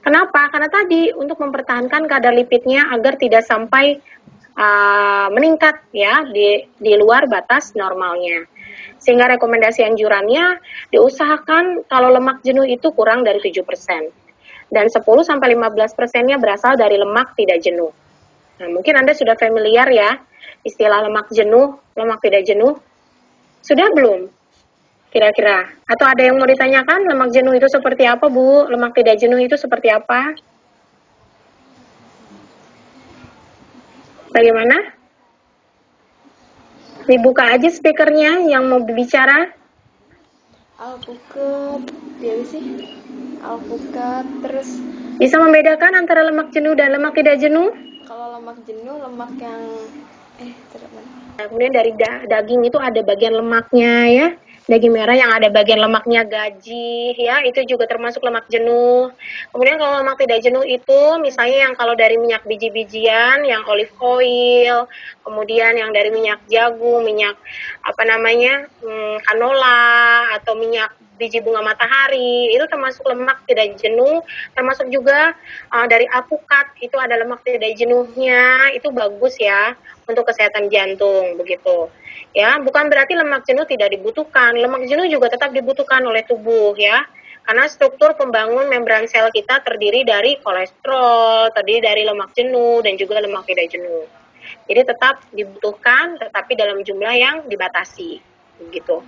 Kenapa? 0.00 0.48
Karena 0.48 0.72
tadi 0.72 1.12
untuk 1.12 1.36
mempertahankan 1.42 2.08
kadar 2.08 2.32
lipidnya 2.32 2.88
agar 2.94 3.20
tidak 3.20 3.44
sampai 3.44 4.00
uh, 4.56 5.28
meningkat 5.34 5.82
ya 5.92 6.24
di 6.30 6.64
di 6.80 6.92
luar 6.96 7.28
batas 7.28 7.76
normalnya. 7.76 8.48
Sehingga 8.96 9.28
rekomendasi 9.36 9.84
anjurannya 9.84 10.62
diusahakan 10.94 11.84
kalau 11.90 12.08
lemak 12.08 12.40
jenuh 12.40 12.64
itu 12.64 12.88
kurang 12.96 13.26
dari 13.26 13.38
7%. 13.42 13.60
Dan 14.66 14.90
10 14.90 15.02
sampai 15.22 15.48
15 15.54 15.98
persennya 15.98 16.40
berasal 16.40 16.74
dari 16.74 16.98
lemak 16.98 17.36
tidak 17.38 17.62
jenuh. 17.62 17.92
Nah, 18.56 18.68
mungkin 18.72 18.96
Anda 18.96 19.12
sudah 19.12 19.36
familiar 19.36 19.86
ya 19.92 20.16
istilah 20.66 21.06
lemak 21.06 21.30
jenuh, 21.30 21.78
lemak 21.94 22.20
tidak 22.22 22.42
jenuh. 22.46 22.78
Sudah 23.62 23.90
belum? 23.94 24.30
Kira-kira. 25.10 25.66
Atau 25.88 26.06
ada 26.06 26.22
yang 26.22 26.36
mau 26.36 26.44
ditanyakan 26.44 27.08
lemak 27.08 27.30
jenuh 27.32 27.54
itu 27.56 27.66
seperti 27.70 28.04
apa, 28.04 28.26
Bu? 28.28 28.68
Lemak 28.68 28.92
tidak 28.94 29.16
jenuh 29.16 29.40
itu 29.40 29.56
seperti 29.56 29.88
apa? 29.88 30.36
Bagaimana? 34.34 34.76
Dibuka 37.06 37.54
aja 37.54 37.70
speakernya 37.70 38.50
yang 38.50 38.66
mau 38.66 38.82
berbicara. 38.82 39.54
Alpukat, 40.76 41.88
ya 42.20 42.36
sih? 42.44 42.84
Alpukat, 43.40 44.26
terus 44.44 44.82
bisa 45.16 45.40
membedakan 45.40 45.96
antara 45.96 46.28
lemak 46.28 46.52
jenuh 46.52 46.76
dan 46.76 46.92
lemak 46.92 47.16
tidak 47.16 47.40
jenuh? 47.40 47.72
Kalau 48.04 48.36
lemak 48.36 48.60
jenuh, 48.68 49.00
lemak 49.00 49.32
yang 49.40 49.62
eh 50.40 50.54
Nah, 51.36 51.52
kemudian 51.52 51.68
dari 51.68 51.92
da 51.92 52.24
daging 52.24 52.64
itu 52.64 52.80
ada 52.80 53.04
bagian 53.04 53.36
lemaknya 53.36 53.92
ya. 54.08 54.28
Daging 54.66 54.98
merah 54.98 55.14
yang 55.14 55.30
ada 55.30 55.46
bagian 55.52 55.78
lemaknya 55.78 56.24
gaji 56.24 57.12
ya. 57.12 57.44
Itu 57.44 57.60
juga 57.68 57.84
termasuk 57.84 58.24
lemak 58.24 58.48
jenuh. 58.48 59.12
Kemudian 59.52 59.76
kalau 59.76 60.00
lemak 60.00 60.16
tidak 60.16 60.40
jenuh 60.40 60.64
itu 60.64 61.00
misalnya 61.20 61.68
yang 61.68 61.74
kalau 61.76 61.92
dari 61.92 62.16
minyak 62.16 62.40
biji-bijian 62.48 63.44
yang 63.44 63.62
olive 63.68 63.92
oil 64.00 64.88
kemudian 65.22 65.76
yang 65.76 65.90
dari 65.92 66.08
minyak 66.08 66.40
jagung 66.48 67.04
minyak 67.04 67.36
apa 67.84 68.02
namanya 68.06 68.66
hmm, 68.80 69.22
canola 69.26 70.30
atau 70.40 70.54
minyak 70.54 70.90
biji 71.16 71.40
bunga 71.40 71.64
matahari. 71.64 72.52
Itu 72.52 72.68
termasuk 72.68 73.04
lemak 73.08 73.42
tidak 73.48 73.76
jenuh 73.80 74.20
termasuk 74.52 74.88
juga 74.92 75.34
uh, 75.72 75.86
dari 75.88 76.06
alpukat 76.08 76.76
itu 76.80 76.96
ada 76.96 77.16
lemak 77.18 77.42
tidak 77.42 77.74
jenuhnya. 77.76 78.72
Itu 78.76 78.92
bagus 78.92 79.36
ya 79.40 79.74
untuk 80.06 80.28
kesehatan 80.28 80.68
jantung 80.70 81.40
begitu. 81.40 81.90
Ya 82.36 82.60
bukan 82.60 82.92
berarti 82.92 83.16
lemak 83.16 83.44
jenuh 83.48 83.64
tidak 83.64 83.92
dibutuhkan. 83.92 84.54
Lemak 84.54 84.86
jenuh 84.86 85.08
juga 85.08 85.32
tetap 85.32 85.50
dibutuhkan 85.56 86.04
oleh 86.04 86.22
tubuh 86.24 86.76
ya. 86.76 87.04
Karena 87.46 87.70
struktur 87.70 88.10
pembangun 88.18 88.66
membran 88.66 89.06
sel 89.06 89.30
kita 89.30 89.62
terdiri 89.62 90.02
dari 90.02 90.34
kolesterol 90.42 91.54
terdiri 91.54 91.78
dari 91.78 92.02
lemak 92.02 92.34
jenuh 92.34 92.82
dan 92.82 92.98
juga 92.98 93.22
lemak 93.22 93.46
tidak 93.46 93.70
jenuh. 93.70 94.04
Jadi 94.66 94.82
tetap 94.82 95.22
dibutuhkan 95.30 96.18
tetapi 96.18 96.58
dalam 96.58 96.82
jumlah 96.82 97.14
yang 97.14 97.36
dibatasi 97.46 98.35
begitu. 98.60 99.02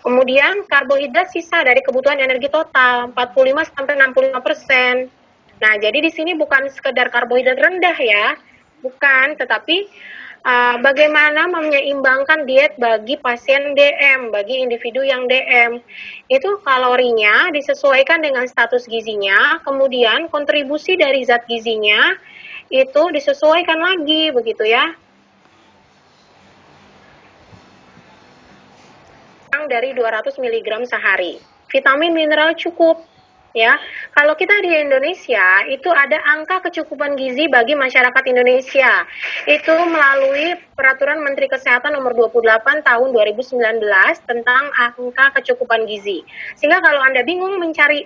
Kemudian 0.00 0.64
karbohidrat 0.68 1.32
sisa 1.32 1.62
dari 1.62 1.82
kebutuhan 1.82 2.20
energi 2.20 2.48
total 2.48 3.12
45 3.12 3.74
sampai 3.74 3.94
65 3.98 4.46
persen. 4.46 4.94
Nah, 5.56 5.74
jadi 5.80 5.98
di 6.04 6.10
sini 6.12 6.36
bukan 6.36 6.68
sekedar 6.68 7.08
karbohidrat 7.08 7.56
rendah 7.56 7.96
ya, 7.96 8.36
bukan, 8.84 9.40
tetapi 9.40 9.88
uh, 10.46 10.76
bagaimana 10.78 11.50
menyeimbangkan 11.50 12.46
diet 12.46 12.78
bagi 12.78 13.18
pasien 13.18 13.74
DM, 13.74 14.30
bagi 14.30 14.62
individu 14.62 15.02
yang 15.02 15.26
DM. 15.26 15.82
Itu 16.30 16.62
kalorinya 16.62 17.50
disesuaikan 17.50 18.22
dengan 18.22 18.46
status 18.46 18.86
gizinya, 18.86 19.58
kemudian 19.66 20.30
kontribusi 20.30 20.94
dari 20.94 21.26
zat 21.26 21.48
gizinya 21.50 22.14
itu 22.70 23.02
disesuaikan 23.14 23.78
lagi 23.78 24.30
begitu 24.34 24.66
ya. 24.66 24.94
Dari 29.66 29.92
200 29.94 30.34
mg 30.38 30.68
sehari. 30.86 31.38
Vitamin 31.70 32.14
mineral 32.14 32.54
cukup 32.54 33.02
ya. 33.56 33.80
Kalau 34.12 34.36
kita 34.36 34.52
di 34.60 34.68
Indonesia 34.76 35.64
itu 35.72 35.88
ada 35.88 36.20
angka 36.36 36.68
kecukupan 36.68 37.16
gizi 37.16 37.48
bagi 37.48 37.72
masyarakat 37.72 38.24
Indonesia. 38.28 39.08
Itu 39.48 39.72
melalui 39.88 40.60
Peraturan 40.76 41.24
Menteri 41.24 41.48
Kesehatan 41.48 41.96
nomor 41.96 42.12
28 42.12 42.84
tahun 42.84 43.08
2019 43.16 43.80
tentang 44.28 44.62
angka 44.76 45.40
kecukupan 45.40 45.88
gizi. 45.88 46.20
Sehingga 46.60 46.84
kalau 46.84 47.00
Anda 47.00 47.24
bingung 47.24 47.56
mencari 47.56 48.04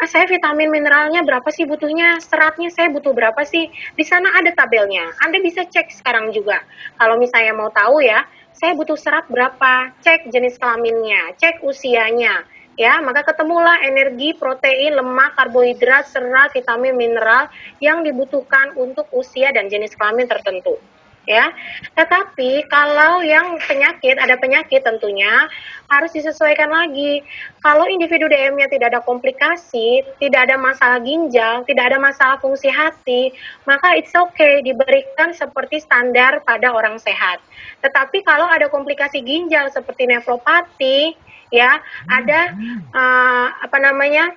ah, 0.00 0.08
saya 0.08 0.24
vitamin 0.24 0.72
mineralnya 0.72 1.20
berapa 1.28 1.46
sih 1.52 1.68
butuhnya, 1.68 2.24
seratnya 2.24 2.72
saya 2.72 2.88
butuh 2.88 3.12
berapa 3.12 3.44
sih? 3.44 3.68
Di 3.68 4.04
sana 4.08 4.32
ada 4.32 4.48
tabelnya. 4.56 5.12
Anda 5.28 5.44
bisa 5.44 5.68
cek 5.68 5.92
sekarang 5.92 6.32
juga. 6.32 6.64
Kalau 6.96 7.20
misalnya 7.20 7.52
mau 7.52 7.68
tahu 7.68 8.00
ya, 8.00 8.24
saya 8.56 8.72
butuh 8.72 8.96
serat 8.96 9.28
berapa, 9.28 9.92
cek 10.00 10.32
jenis 10.32 10.56
kelaminnya, 10.56 11.36
cek 11.36 11.60
usianya, 11.60 12.42
ya. 12.80 13.04
Maka 13.04 13.28
ketemulah 13.28 13.84
energi, 13.84 14.32
protein, 14.32 14.96
lemak, 14.96 15.36
karbohidrat, 15.36 16.08
serat, 16.08 16.56
vitamin, 16.56 16.96
mineral 16.96 17.52
yang 17.84 18.00
dibutuhkan 18.00 18.72
untuk 18.80 19.08
usia 19.12 19.52
dan 19.52 19.68
jenis 19.68 19.92
kelamin 19.92 20.24
tertentu 20.24 20.80
ya. 21.26 21.52
Tetapi 21.98 22.70
kalau 22.70 23.20
yang 23.20 23.58
penyakit 23.66 24.16
ada 24.16 24.38
penyakit 24.38 24.86
tentunya 24.86 25.50
harus 25.90 26.10
disesuaikan 26.14 26.70
lagi. 26.70 27.22
Kalau 27.60 27.86
individu 27.90 28.30
DM-nya 28.30 28.70
tidak 28.70 28.94
ada 28.94 29.00
komplikasi, 29.02 30.06
tidak 30.22 30.50
ada 30.50 30.56
masalah 30.56 30.98
ginjal, 31.02 31.66
tidak 31.66 31.92
ada 31.92 31.98
masalah 31.98 32.36
fungsi 32.38 32.70
hati, 32.70 33.34
maka 33.66 33.98
it's 33.98 34.14
okay 34.14 34.62
diberikan 34.62 35.34
seperti 35.34 35.82
standar 35.82 36.42
pada 36.46 36.70
orang 36.70 36.98
sehat. 37.02 37.42
Tetapi 37.82 38.22
kalau 38.22 38.46
ada 38.46 38.70
komplikasi 38.70 39.22
ginjal 39.22 39.70
seperti 39.74 40.06
nefropati, 40.06 41.14
ya 41.54 41.78
ada 42.10 42.54
uh, 42.94 43.48
apa 43.62 43.78
namanya 43.78 44.34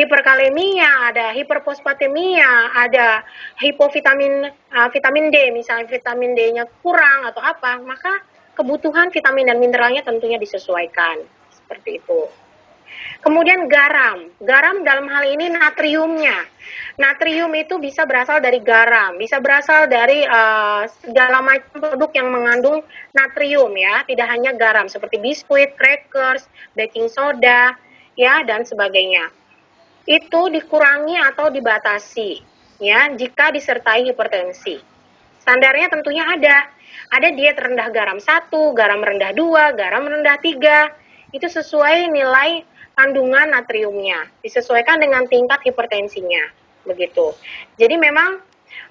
hiperkalemia, 0.00 1.12
ada 1.12 1.36
hiperfosfatemia, 1.36 2.72
ada 2.72 3.20
hipovitamin 3.60 4.48
uh, 4.48 4.88
vitamin 4.88 5.28
D, 5.28 5.52
misalnya 5.52 5.84
vitamin 5.92 6.32
D-nya 6.32 6.64
kurang 6.80 7.28
atau 7.28 7.44
apa, 7.44 7.76
maka 7.84 8.24
kebutuhan 8.56 9.12
vitamin 9.12 9.52
dan 9.52 9.60
mineralnya 9.60 10.00
tentunya 10.00 10.40
disesuaikan 10.40 11.20
seperti 11.52 12.00
itu. 12.00 12.24
Kemudian 13.20 13.68
garam, 13.68 14.32
garam 14.40 14.80
dalam 14.80 15.04
hal 15.12 15.24
ini 15.28 15.52
natriumnya. 15.52 16.48
Natrium 16.96 17.52
itu 17.52 17.76
bisa 17.76 18.08
berasal 18.08 18.40
dari 18.40 18.60
garam, 18.64 19.20
bisa 19.20 19.40
berasal 19.40 19.88
dari 19.88 20.24
uh, 20.24 20.88
segala 21.04 21.44
macam 21.44 21.80
produk 21.80 22.10
yang 22.16 22.28
mengandung 22.32 22.80
natrium 23.12 23.72
ya, 23.76 24.04
tidak 24.08 24.28
hanya 24.32 24.56
garam 24.56 24.88
seperti 24.88 25.20
biskuit, 25.20 25.76
crackers, 25.76 26.48
baking 26.76 27.12
soda, 27.12 27.76
ya 28.16 28.44
dan 28.44 28.64
sebagainya. 28.64 29.39
Itu 30.08 30.48
dikurangi 30.48 31.16
atau 31.20 31.52
dibatasi 31.52 32.30
ya 32.80 33.12
jika 33.12 33.52
disertai 33.52 34.08
hipertensi. 34.08 34.80
Standarnya 35.40 35.88
tentunya 35.92 36.24
ada. 36.26 36.58
Ada 37.10 37.34
diet 37.34 37.58
rendah 37.58 37.90
garam 37.90 38.18
1, 38.18 38.50
garam 38.74 39.00
rendah 39.02 39.30
2, 39.34 39.78
garam 39.78 40.04
rendah 40.06 40.38
3. 40.38 41.34
Itu 41.34 41.46
sesuai 41.46 42.10
nilai 42.10 42.66
kandungan 42.94 43.54
natriumnya, 43.54 44.28
disesuaikan 44.44 45.00
dengan 45.00 45.24
tingkat 45.24 45.62
hipertensinya, 45.64 46.50
begitu. 46.84 47.32
Jadi 47.78 47.96
memang 47.96 48.42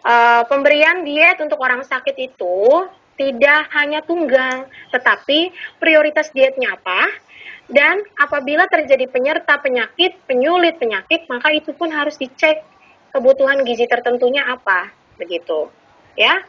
uh, 0.04 0.44
pemberian 0.48 1.06
diet 1.06 1.38
untuk 1.44 1.62
orang 1.62 1.84
sakit 1.86 2.16
itu 2.18 2.88
tidak 3.20 3.68
hanya 3.76 4.00
tunggal, 4.02 4.66
tetapi 4.96 5.52
prioritas 5.78 6.32
dietnya 6.32 6.74
apa, 6.80 7.12
dan 7.70 8.02
apabila 8.18 8.66
terjadi 8.66 9.06
penyerta 9.06 9.62
penyakit, 9.62 10.18
penyulit 10.26 10.82
penyakit, 10.82 11.30
maka 11.30 11.54
itu 11.54 11.70
pun 11.78 11.94
harus 11.94 12.18
dicek 12.18 12.66
kebutuhan 13.14 13.62
gizi 13.62 13.86
tertentunya 13.86 14.42
apa, 14.50 14.90
begitu. 15.22 15.70
Ya. 16.18 16.42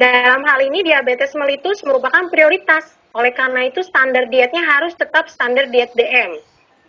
Dalam 0.00 0.40
hal 0.48 0.64
ini 0.64 0.80
diabetes 0.80 1.36
melitus 1.36 1.84
merupakan 1.84 2.32
prioritas. 2.32 2.96
Oleh 3.12 3.36
karena 3.36 3.68
itu 3.68 3.84
standar 3.84 4.30
dietnya 4.32 4.64
harus 4.64 4.96
tetap 4.96 5.28
standar 5.28 5.68
diet 5.68 5.92
DM. 5.92 6.40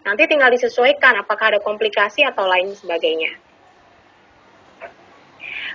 Nanti 0.07 0.23
tinggal 0.32 0.53
disesuaikan 0.53 1.19
apakah 1.19 1.51
ada 1.51 1.59
komplikasi 1.59 2.23
atau 2.23 2.47
lain 2.47 2.71
sebagainya. 2.71 3.36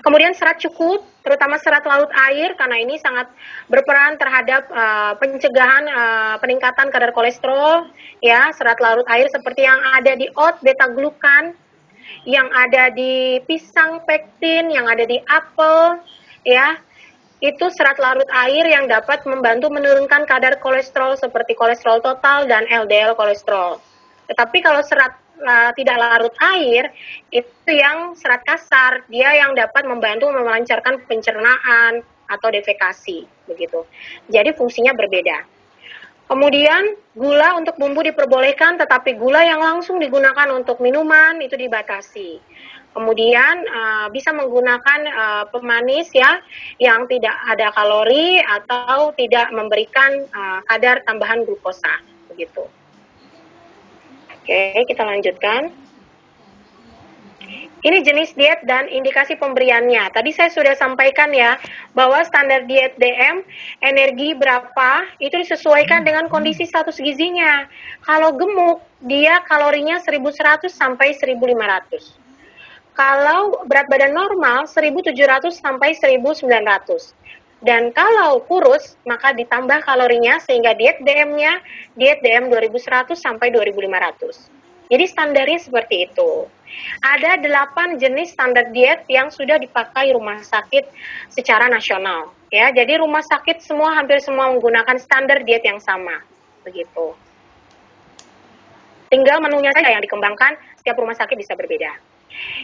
Kemudian 0.04 0.36
serat 0.36 0.60
cukup, 0.60 1.04
terutama 1.24 1.56
serat 1.56 1.84
laut 1.88 2.12
air 2.28 2.52
karena 2.56 2.76
ini 2.80 3.00
sangat 3.00 3.32
berperan 3.70 4.20
terhadap 4.20 4.68
uh, 4.68 5.12
pencegahan 5.16 5.84
uh, 5.88 6.36
peningkatan 6.40 6.92
kadar 6.92 7.10
kolesterol 7.16 7.88
ya, 8.20 8.52
serat 8.52 8.76
laut 8.80 9.06
air 9.08 9.28
seperti 9.32 9.64
yang 9.64 9.80
ada 9.96 10.12
di 10.16 10.28
oat 10.36 10.60
beta 10.60 10.92
glukan, 10.92 11.56
yang 12.28 12.48
ada 12.52 12.92
di 12.92 13.40
pisang 13.44 14.04
pektin, 14.04 14.68
yang 14.70 14.86
ada 14.86 15.04
di 15.06 15.18
apel 15.26 16.00
ya. 16.44 16.80
itu 17.36 17.68
serat 17.68 18.00
larut 18.00 18.26
air 18.32 18.64
yang 18.64 18.88
dapat 18.88 19.20
membantu 19.28 19.68
menurunkan 19.68 20.24
kadar 20.24 20.56
kolesterol 20.56 21.20
seperti 21.20 21.52
kolesterol 21.52 22.00
total 22.00 22.48
dan 22.48 22.64
LDL 22.64 23.12
kolesterol. 23.12 23.76
Tetapi 24.24 24.64
kalau 24.64 24.80
serat 24.80 25.25
uh, 25.40 25.70
tidak 25.76 25.96
larut 25.96 26.34
air, 26.56 26.92
itu 27.32 27.70
yang 27.70 28.16
serat 28.16 28.42
kasar, 28.44 29.04
dia 29.10 29.36
yang 29.36 29.52
dapat 29.52 29.84
membantu 29.84 30.28
melancarkan 30.32 31.02
pencernaan 31.04 32.04
atau 32.26 32.48
defekasi, 32.50 33.26
begitu. 33.46 33.86
Jadi 34.30 34.50
fungsinya 34.56 34.92
berbeda. 34.96 35.56
Kemudian 36.26 36.98
gula 37.14 37.54
untuk 37.54 37.78
bumbu 37.78 38.02
diperbolehkan, 38.02 38.82
tetapi 38.82 39.14
gula 39.14 39.46
yang 39.46 39.62
langsung 39.62 40.02
digunakan 40.02 40.50
untuk 40.50 40.82
minuman 40.82 41.38
itu 41.38 41.54
dibatasi. 41.54 42.42
Kemudian 42.90 43.62
uh, 43.68 44.06
bisa 44.10 44.32
menggunakan 44.32 45.00
uh, 45.06 45.44
pemanis 45.52 46.10
ya 46.16 46.40
yang 46.80 47.04
tidak 47.06 47.36
ada 47.44 47.68
kalori 47.76 48.40
atau 48.40 49.12
tidak 49.14 49.52
memberikan 49.52 50.24
uh, 50.32 50.64
kadar 50.64 51.04
tambahan 51.04 51.44
glukosa 51.44 52.02
begitu. 52.32 52.64
Oke, 54.46 54.86
kita 54.86 55.02
lanjutkan. 55.02 55.74
Ini 57.82 57.98
jenis 58.06 58.30
diet 58.38 58.62
dan 58.62 58.86
indikasi 58.86 59.34
pemberiannya. 59.34 60.06
Tadi 60.14 60.30
saya 60.30 60.54
sudah 60.54 60.78
sampaikan 60.78 61.34
ya 61.34 61.58
bahwa 61.98 62.22
standar 62.22 62.62
diet 62.62 62.94
DM 62.94 63.42
energi 63.82 64.38
berapa 64.38 65.10
itu 65.18 65.34
disesuaikan 65.34 66.06
dengan 66.06 66.30
kondisi 66.30 66.62
status 66.62 66.94
gizinya. 67.02 67.66
Kalau 68.06 68.38
gemuk 68.38 68.86
dia 69.02 69.42
kalorinya 69.50 69.98
1100 69.98 70.70
sampai 70.70 71.10
1500. 71.18 72.14
Kalau 72.94 73.66
berat 73.66 73.90
badan 73.90 74.14
normal 74.14 74.70
1700 74.70 75.58
sampai 75.58 75.90
1900. 75.98 77.18
Dan 77.64 77.88
kalau 77.96 78.44
kurus, 78.44 79.00
maka 79.08 79.32
ditambah 79.32 79.80
kalorinya 79.80 80.36
sehingga 80.44 80.76
diet 80.76 81.00
DM-nya 81.00 81.64
diet 81.96 82.20
DM 82.20 82.52
2100 82.52 83.16
sampai 83.16 83.48
2500. 83.48 84.52
Jadi 84.86 85.04
standarnya 85.08 85.58
seperti 85.58 86.06
itu. 86.06 86.46
Ada 87.00 87.40
delapan 87.40 87.96
jenis 87.96 88.36
standar 88.36 88.70
diet 88.70 89.08
yang 89.08 89.32
sudah 89.32 89.56
dipakai 89.56 90.12
rumah 90.12 90.38
sakit 90.44 90.84
secara 91.32 91.66
nasional. 91.66 92.30
Ya, 92.52 92.70
jadi 92.70 93.02
rumah 93.02 93.24
sakit 93.24 93.64
semua 93.64 93.96
hampir 93.98 94.22
semua 94.22 94.52
menggunakan 94.54 95.00
standar 95.00 95.42
diet 95.42 95.64
yang 95.66 95.82
sama. 95.82 96.22
Begitu. 96.62 97.16
Tinggal 99.10 99.38
menunya 99.38 99.70
saja 99.74 99.90
yang 99.90 100.02
dikembangkan, 100.02 100.58
setiap 100.78 100.98
rumah 100.98 101.14
sakit 101.14 101.34
bisa 101.38 101.54
berbeda. 101.54 101.94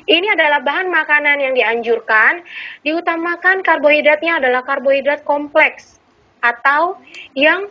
Ini 0.04 0.34
adalah 0.34 0.60
bahan 0.60 0.90
makanan 0.90 1.38
yang 1.38 1.54
dianjurkan, 1.54 2.42
diutamakan 2.82 3.62
karbohidratnya 3.62 4.42
adalah 4.42 4.66
karbohidrat 4.66 5.22
kompleks 5.22 6.02
atau 6.42 6.98
yang 7.38 7.70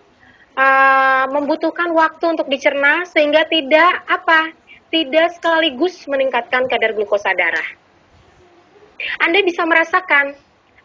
uh, 0.55 1.25
membutuhkan 1.29 1.91
waktu 1.91 2.37
untuk 2.37 2.47
dicerna 2.47 3.03
sehingga 3.05 3.45
tidak 3.51 4.07
apa? 4.07 4.55
Tidak 4.91 5.39
sekaligus 5.39 6.03
meningkatkan 6.07 6.67
kadar 6.67 6.91
glukosa 6.91 7.31
darah. 7.31 7.67
Anda 9.23 9.39
bisa 9.39 9.63
merasakan 9.63 10.35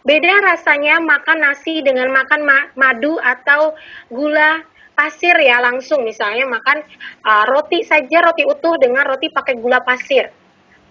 beda 0.06 0.32
rasanya 0.54 1.02
makan 1.02 1.42
nasi 1.42 1.82
dengan 1.82 2.14
makan 2.14 2.46
ma 2.46 2.70
madu 2.78 3.18
atau 3.18 3.74
gula 4.06 4.62
pasir 4.94 5.34
ya 5.42 5.58
langsung 5.58 6.06
misalnya 6.06 6.46
makan 6.46 6.80
uh, 7.26 7.44
roti 7.50 7.82
saja 7.82 8.22
roti 8.22 8.46
utuh 8.46 8.78
dengan 8.78 9.04
roti 9.04 9.28
pakai 9.28 9.58
gula 9.58 9.82
pasir 9.82 10.30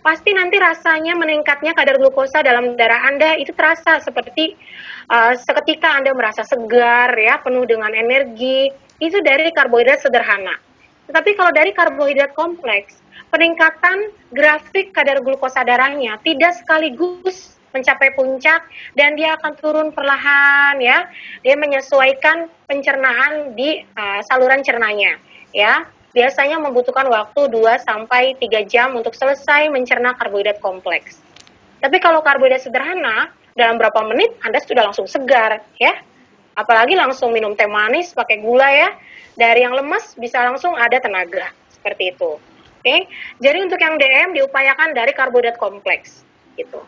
pasti 0.06 0.38
nanti 0.38 0.62
rasanya 0.62 1.18
meningkatnya 1.18 1.74
kadar 1.74 1.98
glukosa 1.98 2.46
dalam 2.46 2.78
darah 2.78 3.10
Anda 3.10 3.42
itu 3.42 3.50
terasa 3.58 3.98
seperti 3.98 4.54
uh, 5.10 5.34
seketika 5.34 5.98
Anda 5.98 6.14
merasa 6.14 6.46
segar 6.46 7.18
ya, 7.18 7.42
penuh 7.42 7.66
dengan 7.66 7.90
energi. 7.90 8.70
Itu 9.02 9.26
dari 9.26 9.50
karbohidrat 9.50 10.06
sederhana. 10.06 10.54
Tetapi 11.10 11.34
kalau 11.34 11.50
dari 11.50 11.74
karbohidrat 11.74 12.38
kompleks, 12.38 13.02
peningkatan 13.34 14.14
grafik 14.30 14.94
kadar 14.94 15.26
glukosa 15.26 15.66
darahnya 15.66 16.22
tidak 16.22 16.54
sekaligus 16.54 17.58
mencapai 17.74 18.16
puncak 18.16 18.64
dan 18.94 19.18
dia 19.18 19.34
akan 19.42 19.52
turun 19.58 19.90
perlahan 19.90 20.78
ya. 20.78 21.10
Dia 21.42 21.58
menyesuaikan 21.58 22.46
pencernaan 22.70 23.58
di 23.58 23.82
uh, 23.98 24.22
saluran 24.30 24.62
cernanya 24.62 25.18
ya 25.56 25.88
biasanya 26.16 26.58
membutuhkan 26.64 27.12
waktu 27.12 27.52
2 27.52 27.60
sampai 27.84 28.40
3 28.40 28.64
jam 28.64 28.96
untuk 28.96 29.12
selesai 29.12 29.68
mencerna 29.68 30.16
karbohidrat 30.16 30.64
kompleks. 30.64 31.20
Tapi 31.84 32.00
kalau 32.00 32.24
karbohidrat 32.24 32.64
sederhana, 32.64 33.36
dalam 33.54 33.76
berapa 33.76 34.00
menit 34.08 34.32
Anda 34.40 34.64
sudah 34.64 34.88
langsung 34.90 35.12
segar, 35.12 35.60
ya. 35.76 35.94
Apalagi 36.56 36.96
langsung 36.96 37.36
minum 37.36 37.52
teh 37.52 37.68
manis 37.68 38.16
pakai 38.16 38.40
gula 38.40 38.72
ya. 38.72 38.96
Dari 39.36 39.68
yang 39.68 39.76
lemes 39.76 40.16
bisa 40.16 40.40
langsung 40.40 40.72
ada 40.80 40.96
tenaga, 41.04 41.52
seperti 41.68 42.16
itu. 42.16 42.40
Oke. 42.80 43.12
Jadi 43.44 43.58
untuk 43.60 43.76
yang 43.76 44.00
DM 44.00 44.40
diupayakan 44.40 44.96
dari 44.96 45.12
karbohidrat 45.12 45.60
kompleks, 45.60 46.24
gitu. 46.56 46.80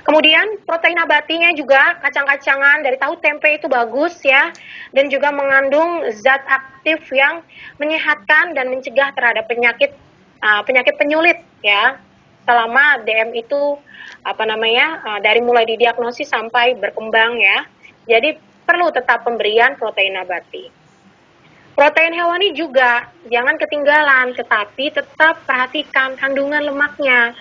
Kemudian 0.00 0.64
protein 0.64 0.96
nabatinya 0.96 1.52
juga 1.52 2.00
kacang-kacangan 2.00 2.80
dari 2.80 2.96
tahu 2.96 3.20
tempe 3.20 3.52
itu 3.52 3.68
bagus 3.68 4.16
ya 4.24 4.50
dan 4.96 5.12
juga 5.12 5.28
mengandung 5.28 6.08
zat 6.16 6.42
aktif 6.48 7.04
yang 7.12 7.44
menyehatkan 7.76 8.56
dan 8.56 8.72
mencegah 8.72 9.12
terhadap 9.12 9.44
penyakit 9.46 9.92
uh, 10.40 10.64
penyakit 10.64 10.96
penyulit 10.96 11.38
ya 11.60 12.00
selama 12.42 13.02
DM 13.06 13.38
itu 13.38 13.78
apa 14.26 14.42
namanya 14.46 15.02
uh, 15.06 15.18
dari 15.22 15.38
mulai 15.42 15.66
didiagnosis 15.66 16.30
sampai 16.30 16.74
berkembang 16.78 17.38
ya. 17.38 17.58
Jadi 18.06 18.34
perlu 18.66 18.90
tetap 18.90 19.22
pemberian 19.22 19.78
protein 19.78 20.18
nabati. 20.18 20.82
Protein 21.72 22.12
hewani 22.12 22.52
juga 22.52 23.08
jangan 23.32 23.56
ketinggalan, 23.56 24.36
tetapi 24.36 24.92
tetap 24.92 25.40
perhatikan 25.48 26.20
kandungan 26.20 26.68
lemaknya 26.68 27.32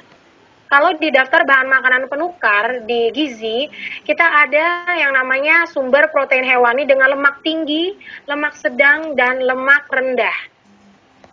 kalau 0.71 0.95
di 0.95 1.11
daftar 1.11 1.43
bahan 1.43 1.67
makanan 1.67 2.07
penukar 2.07 2.87
di 2.87 3.11
gizi, 3.11 3.67
kita 4.07 4.23
ada 4.23 4.87
yang 4.95 5.11
namanya 5.11 5.67
sumber 5.67 6.07
protein 6.15 6.47
hewani 6.47 6.87
dengan 6.87 7.11
lemak 7.11 7.43
tinggi, 7.43 7.91
lemak 8.23 8.55
sedang, 8.55 9.11
dan 9.19 9.43
lemak 9.43 9.83
rendah. 9.91 10.37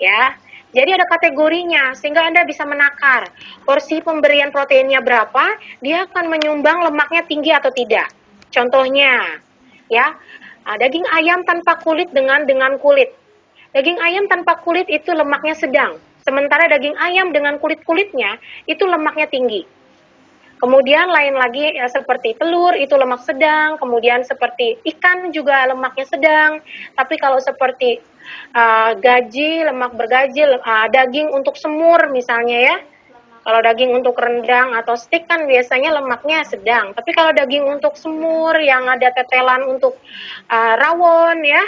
Ya, 0.03 0.35
jadi 0.75 0.99
ada 0.99 1.07
kategorinya 1.07 1.95
sehingga 1.95 2.27
Anda 2.27 2.43
bisa 2.51 2.67
menakar 2.67 3.31
porsi 3.63 4.03
pemberian 4.03 4.51
proteinnya 4.51 4.99
berapa, 5.07 5.55
dia 5.87 6.11
akan 6.11 6.35
menyumbang 6.35 6.91
lemaknya 6.91 7.23
tinggi 7.31 7.55
atau 7.55 7.71
tidak. 7.71 8.11
Contohnya, 8.51 9.39
ya, 9.87 10.19
ah, 10.67 10.77
daging 10.83 11.07
ayam 11.15 11.47
tanpa 11.47 11.79
kulit 11.87 12.11
dengan 12.11 12.43
dengan 12.43 12.75
kulit. 12.83 13.15
Daging 13.71 14.03
ayam 14.03 14.27
tanpa 14.27 14.59
kulit 14.67 14.91
itu 14.91 15.15
lemaknya 15.15 15.55
sedang 15.55 16.08
Sementara 16.29 16.69
daging 16.69 16.93
ayam 17.01 17.33
dengan 17.33 17.57
kulit-kulitnya 17.57 18.37
itu 18.69 18.85
lemaknya 18.85 19.33
tinggi. 19.33 19.65
Kemudian 20.61 21.09
lain 21.09 21.41
lagi 21.41 21.73
ya, 21.73 21.89
seperti 21.89 22.37
telur 22.37 22.77
itu 22.77 22.93
lemak 23.01 23.25
sedang, 23.25 23.81
kemudian 23.81 24.21
seperti 24.29 24.77
ikan 24.93 25.33
juga 25.33 25.65
lemaknya 25.73 26.05
sedang. 26.05 26.61
Tapi 26.93 27.17
kalau 27.17 27.41
seperti 27.41 28.05
uh, 28.53 28.93
gaji, 29.01 29.65
lemak 29.73 29.97
bergaji, 29.97 30.45
uh, 30.45 30.93
daging 30.93 31.33
untuk 31.33 31.57
semur 31.57 32.13
misalnya 32.13 32.61
ya. 32.61 32.77
Kalau 33.41 33.65
daging 33.65 33.97
untuk 33.97 34.21
rendang 34.21 34.77
atau 34.77 34.93
stik 35.01 35.25
kan 35.25 35.49
biasanya 35.49 35.97
lemaknya 35.97 36.45
sedang. 36.45 36.93
Tapi 36.93 37.17
kalau 37.17 37.33
daging 37.33 37.65
untuk 37.65 37.97
semur 37.97 38.53
yang 38.61 38.85
ada 38.85 39.09
tetelan 39.17 39.65
untuk 39.65 39.97
uh, 40.53 40.75
rawon 40.77 41.41
ya, 41.41 41.65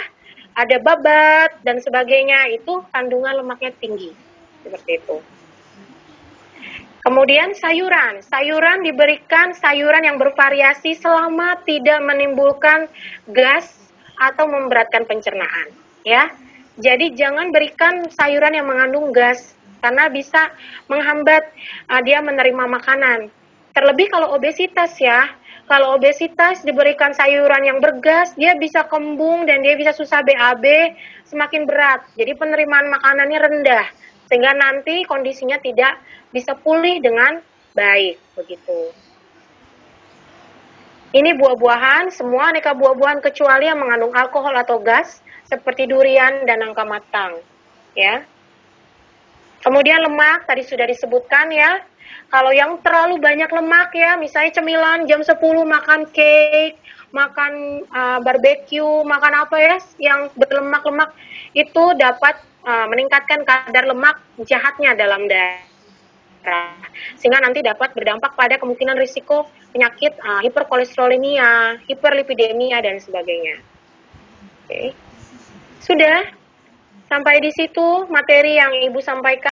ada 0.53 0.77
babat 0.77 1.57
dan 1.65 1.81
sebagainya 1.81 2.53
itu 2.53 2.85
kandungan 2.93 3.41
lemaknya 3.41 3.73
tinggi 3.81 4.30
seperti 4.63 5.01
itu. 5.01 5.17
Kemudian 7.01 7.57
sayuran, 7.57 8.21
sayuran 8.21 8.85
diberikan 8.85 9.57
sayuran 9.57 10.05
yang 10.05 10.21
bervariasi 10.21 10.93
selama 10.93 11.57
tidak 11.65 11.97
menimbulkan 12.05 12.85
gas 13.33 13.73
atau 14.21 14.45
memberatkan 14.45 15.09
pencernaan, 15.09 15.73
ya. 16.05 16.29
Jadi 16.77 17.17
jangan 17.17 17.49
berikan 17.49 18.05
sayuran 18.13 18.53
yang 18.53 18.69
mengandung 18.69 19.09
gas 19.09 19.57
karena 19.81 20.13
bisa 20.13 20.53
menghambat 20.93 21.41
uh, 21.89 22.01
dia 22.05 22.21
menerima 22.21 22.69
makanan. 22.69 23.33
Terlebih 23.73 24.13
kalau 24.13 24.37
obesitas 24.37 24.93
ya. 25.01 25.25
Kalau 25.65 25.95
obesitas 25.95 26.67
diberikan 26.67 27.15
sayuran 27.15 27.63
yang 27.63 27.79
bergas, 27.79 28.35
dia 28.35 28.59
bisa 28.59 28.83
kembung 28.91 29.47
dan 29.47 29.63
dia 29.63 29.79
bisa 29.79 29.95
susah 29.95 30.19
BAB, 30.19 30.67
semakin 31.23 31.63
berat. 31.63 32.03
Jadi 32.19 32.35
penerimaan 32.35 32.91
makanannya 32.91 33.39
rendah 33.39 33.85
sehingga 34.31 34.55
nanti 34.55 35.03
kondisinya 35.03 35.59
tidak 35.59 35.99
bisa 36.31 36.55
pulih 36.55 37.03
dengan 37.03 37.43
baik 37.75 38.15
begitu. 38.39 38.95
Ini 41.11 41.35
buah-buahan, 41.35 42.07
semua 42.15 42.55
aneka 42.55 42.71
buah-buahan 42.71 43.19
kecuali 43.19 43.67
yang 43.67 43.83
mengandung 43.83 44.15
alkohol 44.15 44.55
atau 44.55 44.79
gas 44.79 45.19
seperti 45.43 45.83
durian 45.83 46.47
dan 46.47 46.63
nangka 46.63 46.87
matang, 46.87 47.43
ya. 47.91 48.23
Kemudian 49.59 49.99
lemak 49.99 50.47
tadi 50.47 50.63
sudah 50.63 50.87
disebutkan 50.87 51.51
ya. 51.51 51.83
Kalau 52.31 52.55
yang 52.55 52.79
terlalu 52.79 53.19
banyak 53.19 53.51
lemak 53.51 53.91
ya, 53.91 54.15
misalnya 54.15 54.55
cemilan 54.55 55.03
jam 55.03 55.19
10 55.19 55.35
makan 55.67 56.07
cake, 56.15 56.79
makan 57.11 57.83
uh, 57.91 58.23
barbecue, 58.23 59.03
makan 59.03 59.33
apa 59.35 59.55
ya 59.59 59.75
yang 59.99 60.31
berlemak-lemak 60.39 61.11
itu 61.51 61.83
dapat 61.99 62.39
uh, 62.65 62.85
meningkatkan 62.89 63.45
kadar 63.45 63.85
lemak 63.89 64.17
jahatnya 64.45 64.93
dalam 64.97 65.25
darah 65.25 66.73
sehingga 67.21 67.37
nanti 67.41 67.61
dapat 67.61 67.93
berdampak 67.93 68.33
pada 68.33 68.57
kemungkinan 68.57 68.97
risiko 68.97 69.45
penyakit 69.71 70.17
uh, 70.19 70.41
hiperkolesterolemia, 70.41 71.81
hiperlipidemia 71.85 72.81
dan 72.81 72.97
sebagainya. 72.97 73.61
Oke. 74.65 74.67
Okay. 74.67 74.87
Sudah 75.81 76.29
sampai 77.11 77.41
di 77.43 77.51
situ 77.53 78.07
materi 78.09 78.57
yang 78.57 78.71
Ibu 78.89 78.99
sampaikan. 79.03 79.50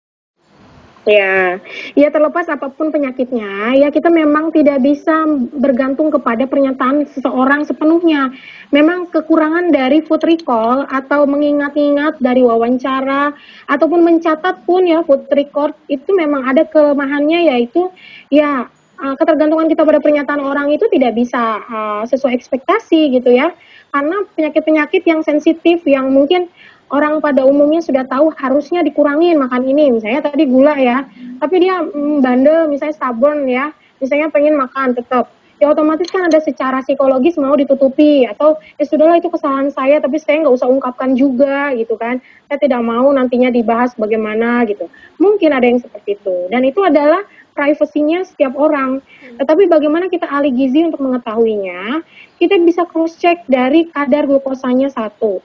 Ya, 1.06 1.62
ya 1.94 2.10
terlepas 2.10 2.50
apa 2.50 2.66
pun 2.66 2.90
penyakitnya, 2.90 3.78
ya 3.78 3.94
kita 3.94 4.10
memang 4.10 4.50
tidak 4.50 4.82
bisa 4.82 5.22
bergantung 5.54 6.10
kepada 6.10 6.50
pernyataan 6.50 7.06
seseorang 7.14 7.62
sepenuhnya. 7.62 8.34
Memang 8.74 9.06
kekurangan 9.14 9.70
dari 9.70 10.02
food 10.02 10.26
recall 10.26 10.82
atau 10.90 11.22
mengingat-ingat 11.30 12.18
dari 12.18 12.42
wawancara 12.42 13.30
ataupun 13.70 14.02
mencatat 14.02 14.66
pun 14.66 14.82
ya 14.82 15.06
food 15.06 15.30
record 15.30 15.78
itu 15.86 16.10
memang 16.10 16.42
ada 16.42 16.66
kelemahannya 16.66 17.54
yaitu 17.54 17.86
ya 18.34 18.66
uh, 18.98 19.14
ketergantungan 19.14 19.70
kita 19.70 19.86
pada 19.86 20.02
pernyataan 20.02 20.42
orang 20.42 20.74
itu 20.74 20.90
tidak 20.90 21.14
bisa 21.14 21.62
uh, 21.70 22.02
sesuai 22.02 22.34
ekspektasi 22.34 23.14
gitu 23.14 23.30
ya. 23.30 23.54
Karena 23.94 24.26
penyakit-penyakit 24.34 25.06
yang 25.06 25.22
sensitif 25.22 25.86
yang 25.86 26.10
mungkin 26.10 26.50
orang 26.90 27.18
pada 27.18 27.42
umumnya 27.42 27.82
sudah 27.82 28.06
tahu 28.06 28.30
harusnya 28.34 28.82
dikurangin 28.86 29.38
makan 29.38 29.66
ini. 29.66 29.98
Misalnya 29.98 30.22
tadi 30.26 30.46
gula 30.46 30.74
ya 30.78 31.06
tapi 31.38 31.62
dia 31.62 31.84
mm, 31.84 32.24
bandel 32.24 32.68
misalnya 32.70 32.96
stubborn 32.96 33.44
ya 33.46 33.72
misalnya 34.00 34.28
pengen 34.32 34.56
makan 34.56 34.96
tetap 34.96 35.32
ya 35.56 35.72
otomatis 35.72 36.12
kan 36.12 36.28
ada 36.28 36.36
secara 36.36 36.84
psikologis 36.84 37.40
mau 37.40 37.56
ditutupi 37.56 38.28
atau 38.28 38.60
ya 38.76 38.84
sudahlah 38.84 39.16
itu 39.16 39.32
kesalahan 39.32 39.72
saya 39.72 39.96
tapi 40.04 40.20
saya 40.20 40.44
nggak 40.44 40.52
usah 40.52 40.68
ungkapkan 40.68 41.16
juga 41.16 41.72
gitu 41.76 41.96
kan. 41.96 42.20
Saya 42.48 42.58
tidak 42.60 42.84
mau 42.84 43.08
nantinya 43.08 43.48
dibahas 43.48 43.96
bagaimana 43.96 44.68
gitu. 44.68 44.88
Mungkin 45.16 45.56
ada 45.56 45.64
yang 45.64 45.80
seperti 45.80 46.20
itu. 46.20 46.36
Dan 46.52 46.60
itu 46.68 46.84
adalah 46.84 47.24
privasinya 47.56 48.20
setiap 48.20 48.52
orang. 48.52 49.00
Tetapi 49.40 49.64
bagaimana 49.72 50.12
kita 50.12 50.28
ahli 50.28 50.52
gizi 50.52 50.84
untuk 50.84 51.00
mengetahuinya 51.00 52.04
kita 52.36 52.60
bisa 52.60 52.84
cross 52.84 53.16
check 53.16 53.40
dari 53.48 53.88
kadar 53.88 54.28
glukosanya 54.28 54.92
satu 54.92 55.40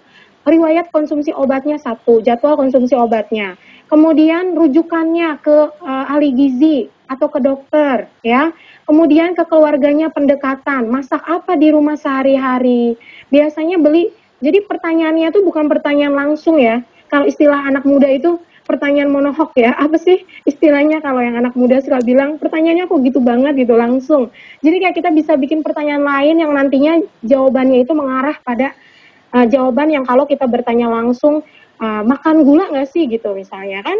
riwayat 0.46 0.90
konsumsi 0.90 1.30
obatnya 1.34 1.78
satu, 1.78 2.22
jadwal 2.22 2.58
konsumsi 2.58 2.98
obatnya. 2.98 3.58
Kemudian 3.92 4.56
rujukannya 4.56 5.44
ke 5.44 5.58
uh, 5.84 6.06
ahli 6.08 6.32
gizi 6.32 6.88
atau 7.12 7.28
ke 7.28 7.44
dokter 7.44 8.08
ya. 8.24 8.56
Kemudian 8.88 9.36
ke 9.36 9.44
keluarganya 9.46 10.08
pendekatan, 10.10 10.88
masak 10.88 11.20
apa 11.28 11.60
di 11.60 11.76
rumah 11.76 12.00
sehari-hari. 12.00 12.96
Biasanya 13.28 13.76
beli 13.78 14.10
jadi 14.42 14.66
pertanyaannya 14.66 15.30
itu 15.30 15.40
bukan 15.46 15.70
pertanyaan 15.70 16.16
langsung 16.18 16.58
ya. 16.58 16.82
Kalau 17.12 17.28
istilah 17.28 17.68
anak 17.68 17.84
muda 17.84 18.10
itu 18.10 18.42
pertanyaan 18.66 19.12
monohok 19.12 19.54
ya. 19.60 19.76
Apa 19.78 20.00
sih 20.00 20.24
istilahnya 20.48 21.04
kalau 21.04 21.20
yang 21.20 21.38
anak 21.38 21.54
muda 21.54 21.84
suka 21.84 22.02
bilang 22.02 22.40
pertanyaannya 22.40 22.88
kok 22.90 23.00
gitu 23.06 23.20
banget 23.22 23.54
gitu 23.60 23.76
langsung. 23.78 24.32
Jadi 24.64 24.76
kayak 24.82 24.96
kita 24.98 25.10
bisa 25.12 25.36
bikin 25.38 25.62
pertanyaan 25.62 26.02
lain 26.02 26.36
yang 26.42 26.52
nantinya 26.56 27.04
jawabannya 27.22 27.84
itu 27.86 27.94
mengarah 27.94 28.40
pada 28.42 28.74
uh, 29.34 29.46
jawaban 29.48 29.92
yang 29.92 30.04
kalau 30.08 30.28
kita 30.28 30.46
bertanya 30.48 30.88
langsung 30.92 31.44
uh, 31.80 32.02
makan 32.04 32.44
gula 32.48 32.70
nggak 32.72 32.90
sih 32.92 33.08
gitu 33.08 33.34
misalnya 33.34 33.82
kan 33.84 33.98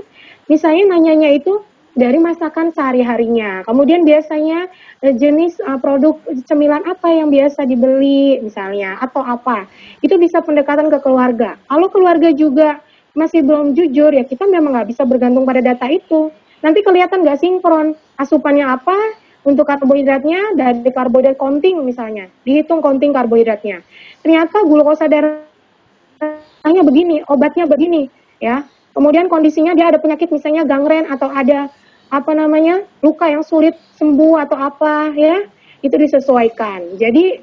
misalnya 0.48 0.96
nanyanya 0.96 1.36
itu 1.36 1.64
dari 1.92 2.16
masakan 2.24 2.72
sehari-harinya. 2.72 3.68
Kemudian 3.68 4.08
biasanya 4.08 4.72
uh, 5.04 5.14
jenis 5.16 5.60
uh, 5.64 5.76
produk 5.80 6.16
cemilan 6.48 6.84
apa 6.88 7.12
yang 7.12 7.28
biasa 7.28 7.68
dibeli 7.68 8.40
misalnya 8.40 8.96
atau 9.04 9.24
apa. 9.24 9.68
Itu 10.00 10.16
bisa 10.16 10.40
pendekatan 10.40 10.88
ke 10.88 11.00
keluarga. 11.04 11.60
Kalau 11.68 11.88
keluarga 11.92 12.32
juga 12.32 12.80
masih 13.12 13.44
belum 13.44 13.76
jujur 13.76 14.16
ya 14.16 14.24
kita 14.24 14.48
memang 14.48 14.72
nggak 14.72 14.96
bisa 14.96 15.04
bergantung 15.04 15.44
pada 15.44 15.60
data 15.60 15.88
itu. 15.92 16.32
Nanti 16.64 16.80
kelihatan 16.86 17.26
nggak 17.26 17.42
sinkron 17.42 17.98
asupannya 18.22 18.70
apa, 18.70 18.96
untuk 19.42 19.66
karbohidratnya 19.66 20.54
dari 20.54 20.86
karbohidrat 20.86 21.38
counting 21.38 21.82
misalnya, 21.82 22.30
dihitung 22.46 22.82
counting 22.82 23.10
karbohidratnya. 23.10 23.82
Ternyata 24.22 24.62
glukosa 24.66 25.10
darahnya 25.10 26.82
begini, 26.86 27.26
obatnya 27.26 27.66
begini, 27.66 28.06
ya. 28.38 28.62
Kemudian 28.92 29.32
kondisinya 29.32 29.72
dia 29.74 29.90
ada 29.90 29.98
penyakit 29.98 30.30
misalnya 30.30 30.68
gangren 30.68 31.08
atau 31.08 31.32
ada 31.32 31.72
apa 32.12 32.32
namanya 32.36 32.84
luka 33.00 33.24
yang 33.26 33.42
sulit 33.42 33.74
sembuh 33.96 34.46
atau 34.46 34.58
apa, 34.60 35.16
ya, 35.16 35.48
itu 35.82 35.96
disesuaikan. 35.96 37.00
Jadi 37.02 37.40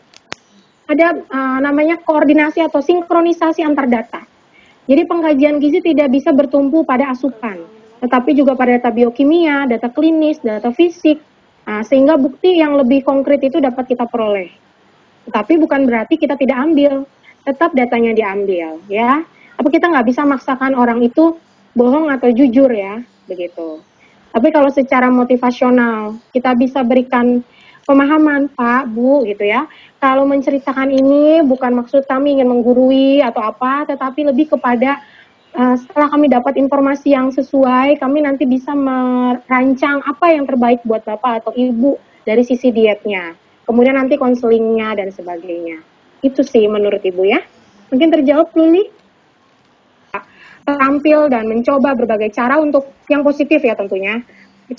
ada 0.89 1.19
uh, 1.21 1.59
namanya 1.61 2.01
koordinasi 2.01 2.65
atau 2.65 2.81
sinkronisasi 2.81 3.61
antar 3.61 3.91
data. 3.91 4.23
Jadi 4.89 5.05
pengkajian 5.05 5.61
gizi 5.61 5.85
tidak 5.85 6.09
bisa 6.17 6.33
bertumpu 6.33 6.81
pada 6.81 7.13
asupan, 7.13 7.61
tetapi 8.01 8.33
juga 8.33 8.57
pada 8.57 8.81
data 8.81 8.89
biokimia, 8.89 9.69
data 9.69 9.93
klinis, 9.93 10.41
data 10.41 10.73
fisik, 10.73 11.21
Nah, 11.69 11.85
sehingga 11.85 12.17
bukti 12.17 12.57
yang 12.57 12.81
lebih 12.81 13.05
konkret 13.05 13.45
itu 13.45 13.61
dapat 13.61 13.85
kita 13.93 14.09
peroleh. 14.09 14.49
Tapi 15.29 15.61
bukan 15.61 15.85
berarti 15.85 16.17
kita 16.17 16.41
tidak 16.41 16.57
ambil, 16.65 17.05
tetap 17.45 17.77
datanya 17.77 18.17
diambil, 18.17 18.81
ya. 18.89 19.21
Tapi 19.61 19.69
kita 19.69 19.93
nggak 19.93 20.09
bisa 20.09 20.25
maksakan 20.25 20.73
orang 20.73 21.05
itu 21.05 21.37
bohong 21.77 22.09
atau 22.09 22.33
jujur 22.33 22.73
ya, 22.73 23.05
begitu. 23.29 23.85
Tapi 24.33 24.49
kalau 24.49 24.73
secara 24.73 25.13
motivasional 25.13 26.17
kita 26.33 26.57
bisa 26.57 26.81
berikan 26.81 27.45
pemahaman 27.85 28.49
Pak, 28.49 28.89
Bu, 28.89 29.29
gitu 29.29 29.45
ya. 29.45 29.69
Kalau 30.01 30.25
menceritakan 30.25 30.89
ini 30.89 31.45
bukan 31.45 31.85
maksud 31.85 32.09
kami 32.09 32.41
ingin 32.41 32.49
menggurui 32.49 33.21
atau 33.21 33.45
apa, 33.45 33.85
tetapi 33.85 34.25
lebih 34.25 34.57
kepada 34.57 35.05
setelah 35.59 36.07
kami 36.07 36.31
dapat 36.31 36.55
informasi 36.55 37.19
yang 37.19 37.35
sesuai, 37.35 37.99
kami 37.99 38.23
nanti 38.23 38.47
bisa 38.47 38.79
merancang 38.79 39.99
apa 40.07 40.31
yang 40.31 40.47
terbaik 40.47 40.79
buat 40.87 41.03
Bapak 41.03 41.43
atau 41.43 41.51
Ibu 41.51 41.99
dari 42.23 42.47
sisi 42.47 42.71
dietnya. 42.71 43.35
Kemudian 43.67 43.99
nanti 43.99 44.15
konselingnya 44.15 44.95
dan 44.95 45.11
sebagainya. 45.11 45.83
Itu 46.23 46.47
sih 46.47 46.63
menurut 46.71 47.03
Ibu 47.03 47.23
ya. 47.27 47.43
Mungkin 47.91 48.09
terjawab 48.15 48.55
Luli? 48.55 48.87
Tampil 50.63 51.27
dan 51.27 51.51
mencoba 51.51 51.97
berbagai 51.99 52.31
cara 52.31 52.63
untuk 52.63 52.95
yang 53.11 53.27
positif 53.27 53.59
ya 53.59 53.75
tentunya. 53.75 54.23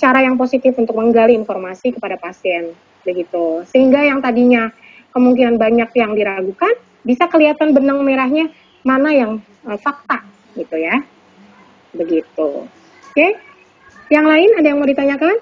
Cara 0.00 0.24
yang 0.24 0.40
positif 0.40 0.72
untuk 0.80 0.96
menggali 0.96 1.36
informasi 1.36 1.92
kepada 1.92 2.16
pasien. 2.16 2.72
Begitu. 3.04 3.68
Sehingga 3.68 4.00
yang 4.00 4.24
tadinya 4.24 4.72
kemungkinan 5.12 5.60
banyak 5.60 5.92
yang 5.92 6.16
diragukan, 6.16 6.72
bisa 7.04 7.28
kelihatan 7.28 7.76
benang 7.76 8.00
merahnya 8.00 8.48
mana 8.80 9.12
yang 9.12 9.32
uh, 9.68 9.76
fakta 9.76 10.39
gitu 10.60 10.76
ya. 10.76 11.00
Begitu. 11.96 12.48
Oke. 13.10 13.28
Yang 14.10 14.26
lain 14.26 14.50
ada 14.58 14.66
yang 14.66 14.78
mau 14.82 14.88
ditanyakan? 14.90 15.36